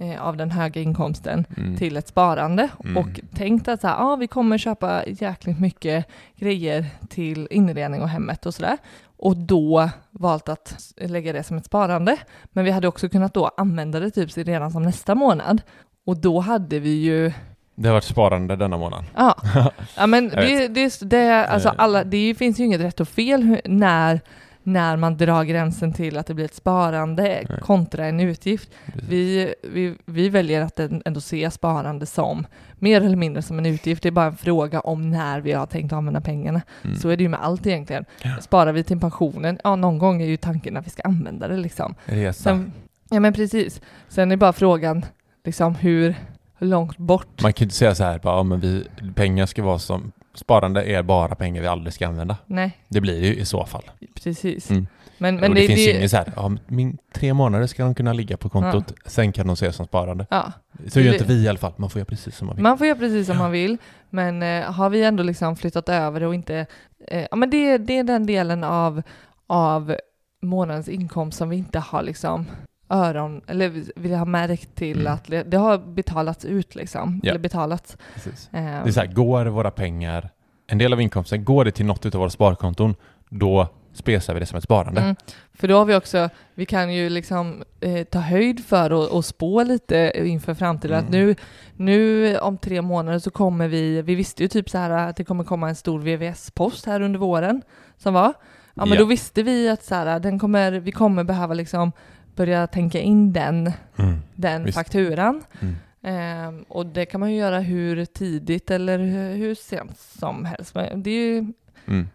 [0.00, 1.76] eh, av den höga inkomsten Mm.
[1.76, 2.96] till ett sparande Mm.
[2.96, 8.08] och tänkt att så här, ah, vi kommer köpa jäkligt mycket grejer till inredning och
[8.08, 8.78] hemmet och sådär.
[9.16, 12.16] Och då valt att lägga det som ett sparande.
[12.44, 15.62] Men vi hade också kunnat då använda det typ redan som nästa månad.
[16.06, 17.32] Och då hade vi ju,
[17.80, 19.04] Det har varit sparande denna månad.
[19.16, 19.36] ja,
[19.96, 21.74] ja men det, det, det, alltså Eh.
[21.78, 24.20] alla, det finns ju inget rätt och fel när,
[24.62, 27.46] när man drar gränsen till att det blir ett sparande Nej.
[27.62, 28.70] kontra en utgift.
[29.08, 32.46] Vi, vi, vi väljer att ändå se sparande som
[32.78, 34.02] mer eller mindre som en utgift.
[34.02, 36.60] Det är bara en fråga om när vi har tänkt använda pengarna.
[36.84, 36.96] Mm.
[36.96, 38.04] Så är det ju med allt egentligen.
[38.22, 38.36] Ja.
[38.40, 41.56] Sparar vi till pensionen, ja någon gång är ju tanken att vi ska använda det
[41.56, 41.94] liksom.
[42.04, 42.42] Resa.
[42.42, 42.72] Sen,
[43.10, 43.80] ja men precis.
[44.08, 45.04] Sen är bara frågan
[45.44, 46.14] liksom hur,
[46.58, 47.42] hur långt bort.
[47.42, 50.12] Man kan ju inte säga så här, bara, ja, men vi, pengar ska vara som,
[50.34, 52.36] sparande är bara pengar vi aldrig ska använda.
[52.46, 53.82] Nej, Det blir det ju i så fall.
[54.22, 54.70] precis.
[54.70, 54.86] Mm.
[55.20, 57.94] Men, Men det, det, finns ju inget så här, ja, min, tre månader ska de
[57.94, 60.26] kunna ligga på kontot, sen kan de ses som sparande.
[60.30, 60.52] ja.
[60.88, 62.62] Så gör Det- inte vi i alla fall, man får göra precis som man vill.
[62.62, 63.76] Man får göra precis som man vill,
[64.10, 66.66] men eh, har vi ändå liksom flyttat över och inte...
[67.08, 69.02] Eh, ja, men det, det är den delen av,
[69.46, 69.96] av
[70.42, 72.46] månadens inkomst som vi inte har liksom
[72.90, 75.12] öron, eller vi- vi har märkt till Mm.
[75.12, 77.30] att det, har betalats ut liksom, Ja.
[77.30, 77.96] eller betalats.
[78.14, 78.48] Precis.
[78.52, 80.30] Eh, Det är så här, går våra pengar,
[80.66, 82.94] en del av inkomsten, går det till något av våra sparkonton,
[83.28, 85.00] då spesar vi det som ett sparande.
[85.00, 85.16] Mm.
[85.54, 89.24] För då har vi också, vi kan ju liksom eh, ta höjd för och, och
[89.24, 90.96] spå lite inför framtiden.
[90.98, 91.26] Att Mm.
[91.26, 91.34] nu,
[91.76, 95.24] nu om tre månader så kommer vi, vi visste ju typ så här att det
[95.24, 97.62] kommer komma en stor VVS-post här under våren
[97.96, 98.34] som var.
[98.74, 98.98] Ja men Ja.
[99.00, 101.92] då visste vi att så här, den kommer, vi kommer behöva liksom
[102.38, 104.18] börja tänka in den, Mm.
[104.34, 104.78] den Visst.
[104.78, 105.42] fakturan.
[105.60, 105.74] Mm.
[106.02, 108.98] Ehm, och det kan man ju göra hur tidigt eller
[109.34, 110.74] hur, sent som helst.
[110.74, 111.52] Men det är ju
[111.86, 112.08] Mm.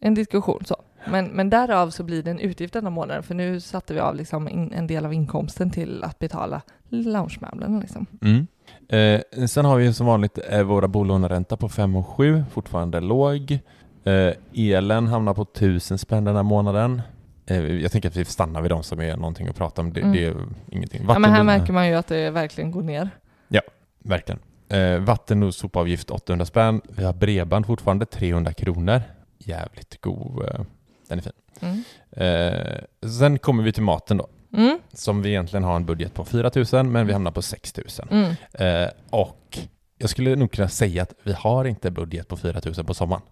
[0.00, 0.76] en diskussion så.
[1.10, 4.14] Men, men därav så blir det en utgift denna månaden för nu satte vi av
[4.16, 8.06] liksom in, en del av inkomsten till att betala loungemöblerna liksom.
[8.22, 8.46] Mm.
[8.88, 13.58] Eh, sen har vi som vanligt eh, våra bolåneränta på 5 och 7, fortfarande låg.
[14.04, 17.02] Eh, elen hamnar på 1000 spänn den här månaden.
[17.50, 19.92] Eh, jag tänker att vi stannar vid de som är någonting att prata om.
[19.92, 20.12] Det, Mm.
[20.12, 20.34] det är
[20.70, 21.04] ingenting.
[21.08, 23.10] Ja, men här Vatten- märker man ju att det verkligen går ner.
[24.04, 24.40] Verkligen.
[24.68, 26.80] Eh, vatten och sopavgift 800 spänn.
[26.88, 29.02] Vi har bredband fortfarande 300 kronor.
[29.38, 30.44] Jävligt god.
[30.44, 30.60] Eh,
[31.08, 31.32] den är fin.
[31.60, 31.82] Mm.
[32.10, 34.28] Eh, sen kommer vi till maten då.
[34.56, 34.78] Mm.
[34.92, 37.86] Som vi egentligen har en budget på 4 000 men vi hamnar på 6 000.
[38.10, 38.34] Mm.
[38.84, 39.58] Eh, och
[40.00, 43.22] jag skulle nog kunna säga att vi har inte budget på 4 000 på sommaren.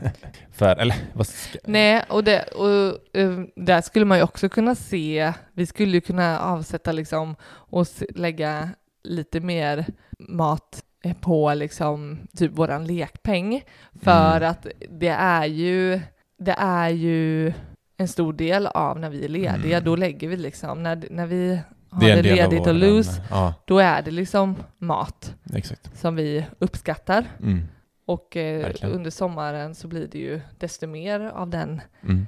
[0.52, 1.58] För, eller vad ska...
[1.64, 6.00] Nej, och, det, och eh, där skulle man ju också kunna se, vi skulle ju
[6.00, 8.70] kunna avsätta liksom och lägga
[9.04, 9.86] lite mer
[10.18, 13.62] mat eh, på liksom typ våran lekpeng
[14.02, 14.50] för Mm.
[14.50, 16.00] att det är ju
[16.38, 17.52] det är ju
[17.96, 19.84] en stor del av när vi är lediga, Mm.
[19.84, 21.58] då lägger vi liksom, när, när vi
[21.90, 25.98] har Det det, ledigt och loose, Ja, då är det liksom mat exakt.
[25.98, 27.24] som vi uppskattar.
[27.42, 27.62] Mm.
[28.06, 32.26] Och eh, under sommaren så blir det ju desto mer av den Mm.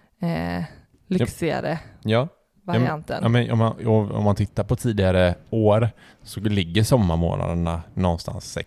[0.59, 0.65] eh,
[1.07, 2.29] lyxigare Ja,
[2.65, 3.19] varianten.
[3.23, 5.91] ja men om, man, om man tittar på tidigare år
[6.23, 8.59] så ligger sommarmånaderna någonstans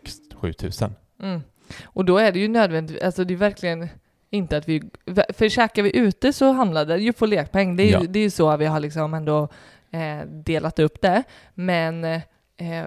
[0.41, 0.95] 6-7 tusen.
[1.23, 1.41] Mm.
[1.84, 3.89] Och då är det ju nödvändigt, alltså det är verkligen
[4.30, 4.82] inte att vi,
[5.34, 7.75] för käkar vi ute så handlar det ju på lekpeng.
[7.75, 8.01] Det är, Ja.
[8.01, 9.47] ju, det är ju så vi har liksom ändå
[9.91, 11.23] eh, delat upp det.
[11.54, 12.21] Men eh,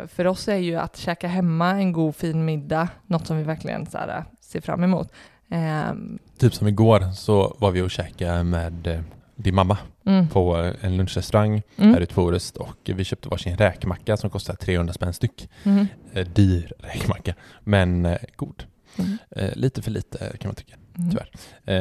[0.08, 3.86] för oss är ju att käka hemma en god fin middag något som vi verkligen
[3.86, 5.12] så här, ser fram emot.
[5.50, 9.00] Ehm, Typ som igår så var vi och käkade med eh,
[9.36, 13.28] din mamma mm, på eh, en lunchrestaurang mm, här ute på Orust och vi köpte
[13.28, 15.48] varsin räkmacka som kostar 300 spänn styck.
[15.64, 18.64] mm, Eh, dyr räkmacka, men eh, god.
[18.98, 20.74] mm, Eh, lite för lite kan man tycka.
[20.98, 21.10] mm.
[21.10, 21.30] Tyvärr.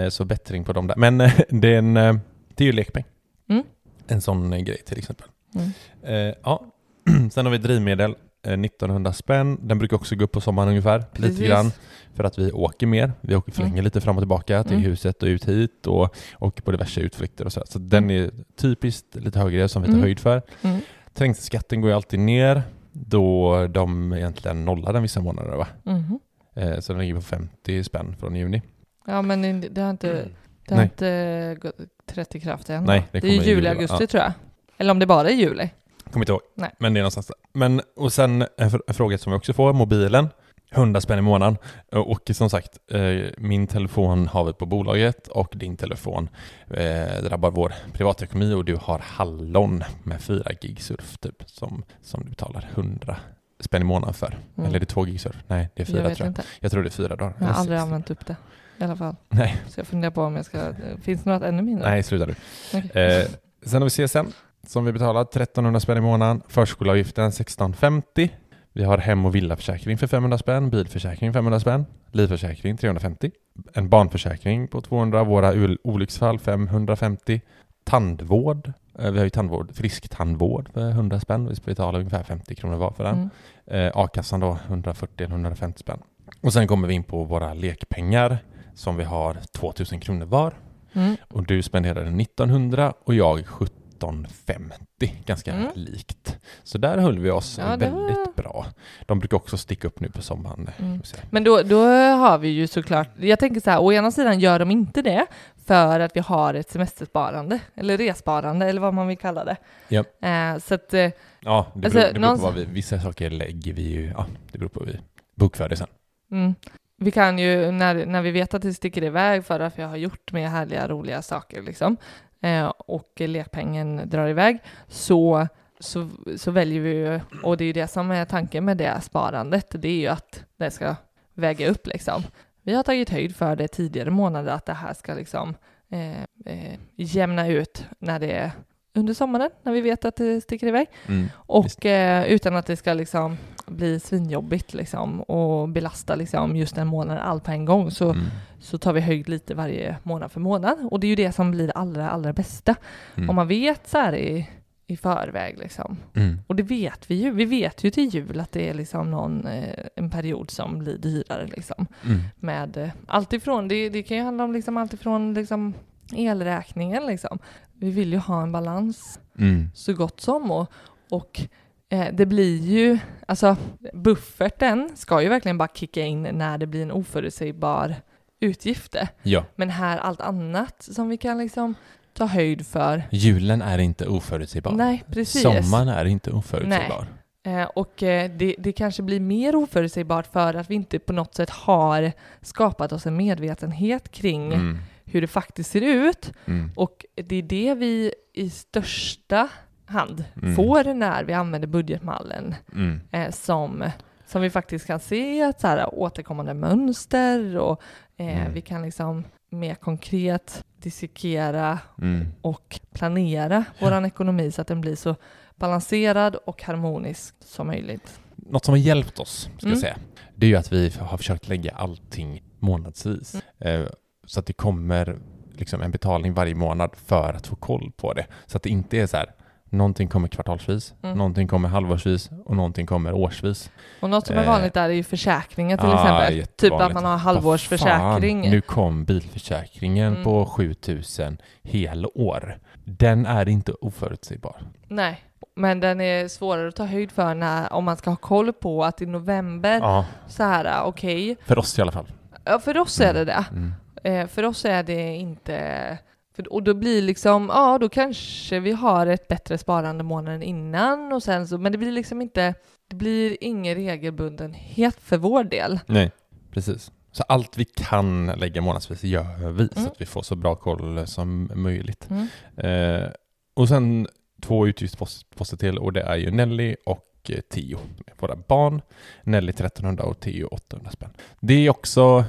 [0.04, 0.96] Eh, så bättring på dem där.
[0.96, 2.16] Men eh, det, är en, eh,
[2.56, 3.04] det är ju lekpeng.
[3.50, 3.64] Mm.
[4.08, 5.28] En sån eh, grej till exempel.
[5.56, 5.70] Mm.
[6.04, 6.66] Eh, ja.
[7.32, 9.60] Sen har vi drivmedel, eh, 1900 spänn.
[9.68, 11.32] Den brukar också gå upp på sommaren ungefär, Precis.
[11.32, 11.72] lite grann.
[12.14, 13.14] För att vi åker mer.
[13.22, 13.84] Vi åker förlänger Mm.
[13.86, 14.86] lite fram och tillbaka till Mm.
[14.90, 17.64] huset och ut hit och åker på diverse utflykter och så.
[17.66, 20.02] Så den är typiskt lite högre som vi tar Mm.
[20.04, 20.42] höjd för.
[20.62, 20.80] Mm.
[21.14, 25.68] Trängselskatten går ju alltid ner då de egentligen nollar den vissa månader va?
[25.84, 26.20] Mhm.
[26.56, 28.62] Eh, så den ligger på 50 spänn från juni.
[29.08, 30.26] Ja men det- det har inte,
[30.68, 30.86] det har Nej.
[30.86, 32.84] inte gått- trätt i kraft än.
[32.84, 34.08] Nej, det det är ju i juli, augusti Ja.
[34.08, 34.32] tror jag.
[34.78, 35.70] Eller om det bara är juli.
[36.12, 36.42] Kommer inte ihåg.
[36.56, 36.72] Nej.
[36.80, 37.36] Men det är någonstans där.
[37.54, 40.30] Men, och sen en, fr- en fråga som vi också får, mobilen.
[40.72, 41.58] 100 spänn i månaden.
[41.92, 43.02] Och som sagt, eh,
[43.38, 46.30] min telefon har vi på bolaget och din telefon
[46.70, 52.24] eh, drabbar vår privatekonomi och du har Hallon med 4 gig surf typ som, som
[52.24, 53.16] du betalar 100
[53.60, 54.28] spänn i månaden för.
[54.58, 54.66] Mm.
[54.68, 55.36] Eller är det 2 gig surf?
[55.48, 56.32] Nej, det är 4 jag vet tror jag.
[56.32, 56.44] inte.
[56.60, 57.34] Jag tror det är 4 dagar.
[57.40, 57.84] Jag har aldrig 60.
[57.84, 58.36] använt upp det
[58.84, 59.16] i alla fall.
[59.30, 60.74] Nej, Så jag funderar på om jag ska...
[61.02, 61.90] Finns det något ännu mindre?
[61.90, 62.36] nej sluta nu.
[62.74, 63.04] Okej.
[63.04, 63.28] Eh,
[63.66, 64.34] sen har vi CSN
[64.68, 66.42] som vi betalar 1300 spänn i månaden.
[66.48, 68.30] Förskoleavgiften 1650.
[68.74, 73.32] Vi har hem och villaförsäkring för 500 spänn, bilförsäkring 500 spänn, livförsäkring 350,
[73.74, 77.42] en barnförsäkring på 200, våra olycksfall 550,
[77.84, 82.56] tandvård, eh, vi har ju tandvård, frisk tandvård för 100 spänn, vi betalar ungefär 50
[82.56, 83.30] kronor var för den.
[83.68, 83.88] Mm.
[83.88, 86.00] Eh, A-kassan då 140 eller 150 spänn.
[86.42, 88.38] Och sen kommer vi in på våra lekpengar
[88.76, 90.54] som vi har 2000 kronor var.
[90.94, 91.16] Mm.
[91.30, 95.14] Och du spenderade 1900 och jag 1750.
[95.26, 95.68] Ganska Mm.
[95.76, 96.38] likt.
[96.64, 98.66] Så där höll vi oss Ja, väldigt var- bra.
[99.06, 100.70] De brukar också sticka upp nu på sommaren.
[100.80, 101.02] Mm.
[101.30, 104.60] Men då, då har vi ju såklart, jag tänker så här, å ena sidan gör
[104.60, 105.26] de inte det
[105.66, 109.58] för att vi har ett semestersparande, eller resparande, eller vad man vill kalla det.
[109.90, 110.08] Japp.
[110.24, 111.10] Eh, så att, eh,
[111.46, 114.26] Ja, det Alltså, beror, det beror på vad vi, vissa saker lägger vi ju, ja,
[114.52, 115.00] det beror på vad vi
[115.36, 115.88] bokför det sen.
[116.32, 116.56] mm,
[117.04, 119.96] vi kan ju, när, när vi vet att det sticker iväg för att vi har
[119.96, 121.98] gjort mer härliga, roliga saker liksom,
[122.42, 125.48] eh, och lekpengen drar iväg, så,
[125.80, 129.02] så, så väljer vi ju, och det är ju det som är tanken med det
[129.02, 130.96] sparandet, det är ju att det ska
[131.34, 132.24] väga upp liksom.
[132.62, 135.56] Vi har tagit höjd för det tidigare månader, att det här ska liksom
[135.90, 138.52] eh, eh, jämna ut när det är
[138.96, 140.88] under sommaren, när vi vet att det sticker iväg.
[141.08, 141.28] Mm.
[141.36, 143.38] Och eh, utan att det ska liksom
[143.68, 148.26] bli svinjobbigt liksom och belasta liksom just den månaden allt på en gång så, Mm.
[148.60, 150.88] så tar vi höjd lite varje månad för månad.
[150.92, 152.76] Och det är ju det som blir det allra, allra bästa.
[153.16, 153.30] Mm.
[153.30, 154.50] Om man vet så här i,
[154.88, 155.98] i förväg liksom.
[156.16, 156.40] Mm.
[156.48, 157.32] Och det vet vi ju.
[157.32, 160.98] Vi vet ju till jul att det är liksom någon, eh, en period som blir
[160.98, 161.88] dyrare liksom.
[162.06, 162.22] Mm.
[162.40, 165.74] Med eh, allt ifrån, det, det kan ju handla om liksom allt ifrån liksom
[166.16, 167.40] elräkningen liksom.
[167.74, 169.70] Vi vill ju ha en balans Mm.
[169.74, 170.52] så gott som.
[170.52, 170.72] Och,
[171.12, 171.42] och
[171.90, 173.58] eh, det blir ju, alltså
[173.94, 177.96] bufferten ska ju verkligen bara kicka in när det blir en oförutsägbar
[178.40, 178.96] utgift.
[179.24, 181.76] Ja, Men här allt annat som vi kan liksom
[182.14, 183.04] ta höjd för.
[183.12, 184.72] julen är inte oförutsägbar.
[184.72, 185.42] Nej, precis.
[185.42, 187.08] Sommaren är inte oförutsägbar.
[187.46, 191.36] Eh, och eh, det, det kanske blir mer oförutsägbart för att vi inte på något
[191.36, 192.12] sätt har
[192.42, 194.78] skapat oss en medvetenhet kring Mm.
[195.14, 196.32] Hur det faktiskt ser ut.
[196.46, 196.72] Mm.
[196.76, 199.50] Och det är det vi i största
[199.86, 200.56] hand Mm.
[200.56, 203.00] får när vi använder budgetmallen Mm.
[203.12, 203.84] eh, som,
[204.28, 207.82] som vi faktiskt kan se ett så här återkommande mönster och
[208.18, 208.54] eh, Mm.
[208.54, 212.26] vi kan liksom mer konkret dissekera Mm.
[212.42, 215.16] och planera vår ekonomi så att den blir så
[215.56, 218.20] balanserad och harmonisk som möjligt.
[218.36, 219.72] Något som har hjälpt oss, ska Mm.
[219.72, 219.98] jag säga,
[220.36, 223.36] det är ju att vi har försökt lägga allting månadsvis.
[223.60, 223.88] Mm.
[224.26, 225.18] Så att det kommer
[225.56, 228.26] liksom en betalning varje månad för att få koll på det.
[228.46, 229.32] Så att det inte är så här,
[229.70, 231.18] någonting kommer kvartalsvis, Mm.
[231.18, 233.72] någonting kommer halvårsvis och någonting kommer årsvis.
[234.00, 236.48] Och något som är Eh, vanligt där är ju försäkringar till ah, exempel.
[236.56, 238.44] Typ att man har halvårsförsäkring.
[238.44, 240.24] fan, nu kom bilförsäkringen Mm.
[240.24, 242.58] på 7000 helår.
[242.86, 244.56] Den är inte oförutsägbar.
[244.88, 245.24] Nej,
[245.56, 248.84] men den är svårare att ta höjd för när, om man ska ha koll på
[248.84, 252.06] att i november Ja, så här, okej, för oss i alla fall.
[252.46, 253.46] ja, för oss är det det.
[253.52, 253.74] Mm.
[254.04, 255.98] Eh, för oss är det inte...
[256.36, 261.14] För, och då blir liksom, ja då kanske vi har ett bättre sparande månaden innan
[261.14, 262.54] och sen så, men det blir liksom inte,
[262.88, 265.80] det blir ingen regelbundenhet för vår del.
[265.88, 266.12] Nej,
[266.52, 266.92] precis.
[267.12, 269.92] Så allt vi kan lägga månadsvis gör vi så Mm.
[269.92, 272.08] att vi får så bra koll som möjligt.
[272.10, 272.28] Mm.
[272.58, 273.10] Eh,
[273.54, 274.08] och sen
[274.42, 277.78] två utgiftsposter till och det är ju Nelly och eh, Tio,
[278.20, 278.82] våra barn.
[279.24, 281.10] Nelly 1300 och Tio 800 spänn.
[281.40, 282.24] Det är också,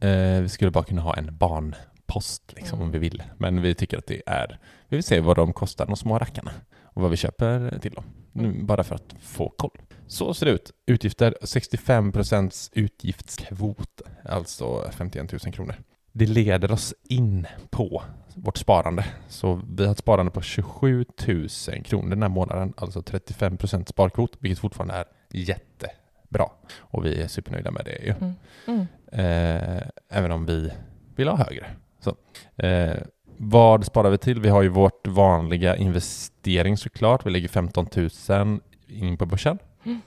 [0.00, 2.86] eh, vi skulle bara kunna ha en barnpost liksom Mm.
[2.86, 3.22] om vi vill.
[3.38, 6.50] Men vi tycker att det är, vi vill se vad de kostar, de små rackarna.
[6.92, 8.04] Och vad vi köper till dem.
[8.32, 9.78] Nu, bara för att få koll.
[10.06, 10.72] Så ser det ut.
[10.86, 15.74] Utgifter 65% utgiftskvot, alltså 51 000 kronor.
[16.12, 18.02] Det leder oss in på
[18.34, 19.04] vårt sparande.
[19.28, 21.48] Så vi har ett sparande på 27 000
[21.84, 26.46] kronor den här månaden, alltså 35% sparkvot, vilket fortfarande är jättebra.
[26.78, 28.14] Och vi är supernöjda med det ju.
[28.66, 28.86] Mm.
[29.12, 30.72] Eh, även om vi
[31.16, 31.66] vill ha högre.
[32.00, 32.16] Så.
[32.66, 32.96] Eh,
[33.36, 34.40] vad sparar vi till?
[34.40, 37.26] Vi har ju vårt vanliga investering såklart.
[37.26, 37.86] Vi lägger 15
[38.28, 39.58] 000 in på börsen.
[39.84, 40.00] Mm.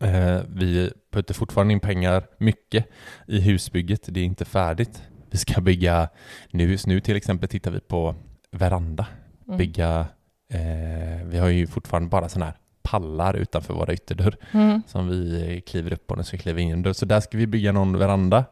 [0.00, 2.86] Eh, vi puttar fortfarande in pengar, mycket,
[3.26, 4.00] i husbygget.
[4.06, 5.02] Det är inte färdigt.
[5.30, 6.08] Vi ska bygga,
[6.50, 8.14] nu, just nu till exempel tittar vi på
[8.50, 9.06] veranda.
[9.46, 9.58] Mm.
[9.58, 10.06] Bygga,
[10.52, 14.82] eh, vi har ju fortfarande bara sådana här pallar utanför våra ytterdörr Mm.
[14.86, 16.94] som vi kliver upp på när vi ska kliva in.
[16.94, 18.44] Så där ska vi bygga någon veranda,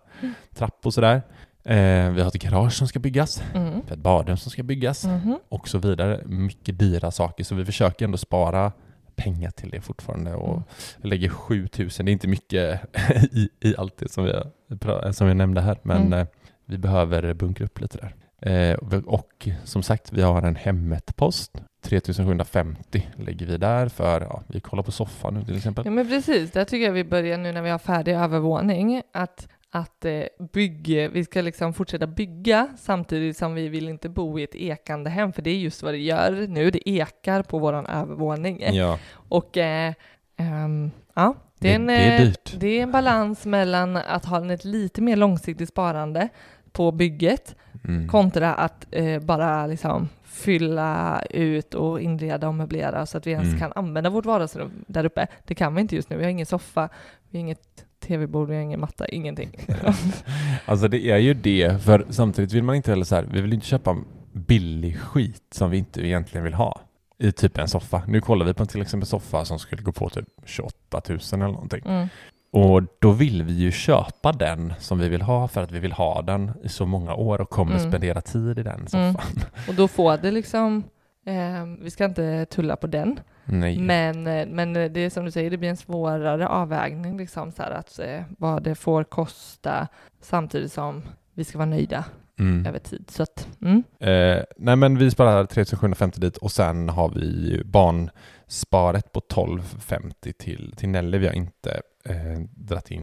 [0.55, 1.23] trapp och sådär.
[1.65, 3.81] Eh, vi har ett garage som ska byggas, Mm.
[3.87, 5.39] vi ett badrum som ska byggas Mhm.
[5.49, 6.21] och så vidare.
[6.27, 8.73] Mycket dyra saker, så vi försöker ändå spara
[9.17, 10.63] pengar till det fortfarande och Mm.
[11.03, 12.81] lägger 7000, det är inte mycket
[13.33, 14.27] i, i allt det som
[14.69, 16.13] pra- som jag nämnde här, men Mm.
[16.19, 16.27] eh,
[16.65, 18.15] vi behöver bunkra upp lite där.
[18.43, 18.75] Eh,
[19.07, 21.51] och- som sagt, vi har en Hemmet-post.
[21.85, 25.85] 3750 lägger vi där för, ja, vi kollar på soffan nu till exempel.
[25.85, 29.49] Ja men precis, där tycker jag vi börjar nu när vi har färdig övervåning att,
[29.71, 30.23] att eh,
[30.53, 35.11] bygga, vi ska liksom fortsätta bygga samtidigt som vi vill inte bo i ett ekande
[35.11, 38.63] hem för det är just vad det gör nu, det ekar på våran övervåning.
[38.73, 39.93] Ja, Och eh,
[40.37, 44.25] ehm, ja, det är, Det- en, det är eh, det är en balans mellan att
[44.25, 46.29] ha ett lite mer långsiktigt sparande
[46.73, 47.55] på bygget
[47.85, 48.09] mm.
[48.09, 53.49] kontra att eh, bara liksom fylla ut och inreda och möblera så att vi ens
[53.49, 53.59] Mm.
[53.59, 55.27] kan använda vårt vardagsrum där uppe.
[55.45, 56.17] Det kan vi inte just nu.
[56.17, 56.89] Vi har ingen soffa,
[57.31, 59.57] vi har inget tv-bord, vi har ingen matta, ingenting.
[60.67, 63.53] Alltså det är ju det, för samtidigt vill man inte heller så här, vi vill
[63.53, 63.97] inte köpa
[64.33, 66.81] billig skit som vi inte egentligen vill ha
[67.19, 68.03] i typ en soffa.
[68.07, 71.39] Nu kollar vi på till exempel soffa som skulle gå på typ 28 000 eller
[71.39, 71.83] någonting.
[71.85, 72.09] Mm.
[72.53, 75.93] Och då vill vi ju köpa den som vi vill ha för att vi vill
[75.93, 77.91] ha den i så många år och kommer Mm.
[77.91, 78.87] spendera tid i den Mm.
[79.15, 79.31] soffan.
[79.69, 80.85] Och då får det liksom,
[81.27, 83.79] eh, vi ska inte tulla på den, Nej.
[83.79, 87.63] men, eh, men det är som du säger, det blir en svårare avvägning liksom så
[87.63, 89.89] här att eh, vad det får kosta
[90.21, 91.03] samtidigt som
[91.35, 92.05] vi ska vara nöjda
[92.39, 92.67] Mm.
[92.67, 93.05] över tid.
[93.09, 93.83] Så att, mm.
[94.01, 100.75] Eh, nej men vi sparar 3750 dit och sen har vi barnsparet på 1250 till,
[100.77, 101.19] till Nelly.
[101.19, 103.03] Vi har inte eh, dratt in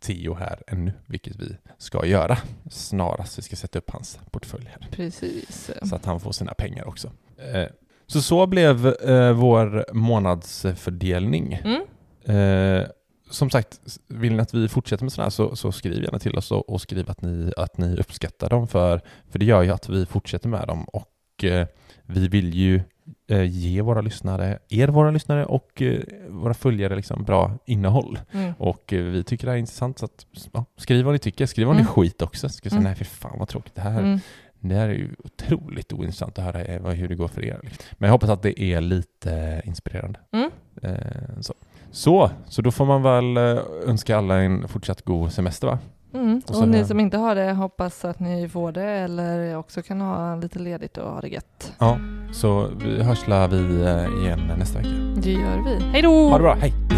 [0.00, 2.38] Theo här ännu, vilket vi ska göra
[2.70, 3.38] snarast.
[3.38, 5.70] Vi ska sätta upp hans portfölj här precis.
[5.82, 7.12] så att han får sina pengar också.
[7.36, 7.68] Eh,
[8.06, 11.60] så så blev eh, vår månadsfördelning.
[11.64, 11.82] Mm.
[12.24, 12.88] Eh,
[13.30, 16.38] som sagt, vill ni att vi fortsätter med sådana här så, så skriv gärna till
[16.38, 19.70] oss och, och skriv att ni, att ni uppskattar dem för, för det gör ju
[19.70, 21.66] att vi fortsätter med dem och eh,
[22.02, 22.82] vi vill ju
[23.46, 28.18] ge våra lyssnare, er våra lyssnare och eh, våra följare liksom bra innehåll.
[28.32, 28.52] Mm.
[28.58, 31.46] Och eh, vi tycker det här är intressant så att, ja, skriv vad ni tycker,
[31.46, 31.92] skriv vad ni Mm.
[31.92, 32.48] skit också.
[32.48, 32.84] Ska säga Mm.
[32.90, 34.18] nej för fan vad tråkigt det här Mm.
[34.60, 37.60] det här är ju otroligt ointressant att höra eh, hur det går för er.
[37.92, 40.20] Men jag hoppas att det är lite eh, inspirerande.
[40.32, 40.50] Mm.
[40.82, 41.54] Eh, så.
[41.90, 45.78] Så, så då får man väl eh, önska alla en fortsatt god semester va?
[46.14, 46.40] Mm.
[46.48, 50.00] Och Och ni som inte har det, hoppas att ni får det eller också kan
[50.00, 51.72] ha lite ledigt och ha det gött.
[51.78, 51.98] Ja,
[52.32, 54.90] så vi hörs vi eh, igen nästa vecka.
[55.22, 55.84] Det gör vi.
[55.84, 56.28] Hej då!
[56.28, 56.97] Ha det bra, hej!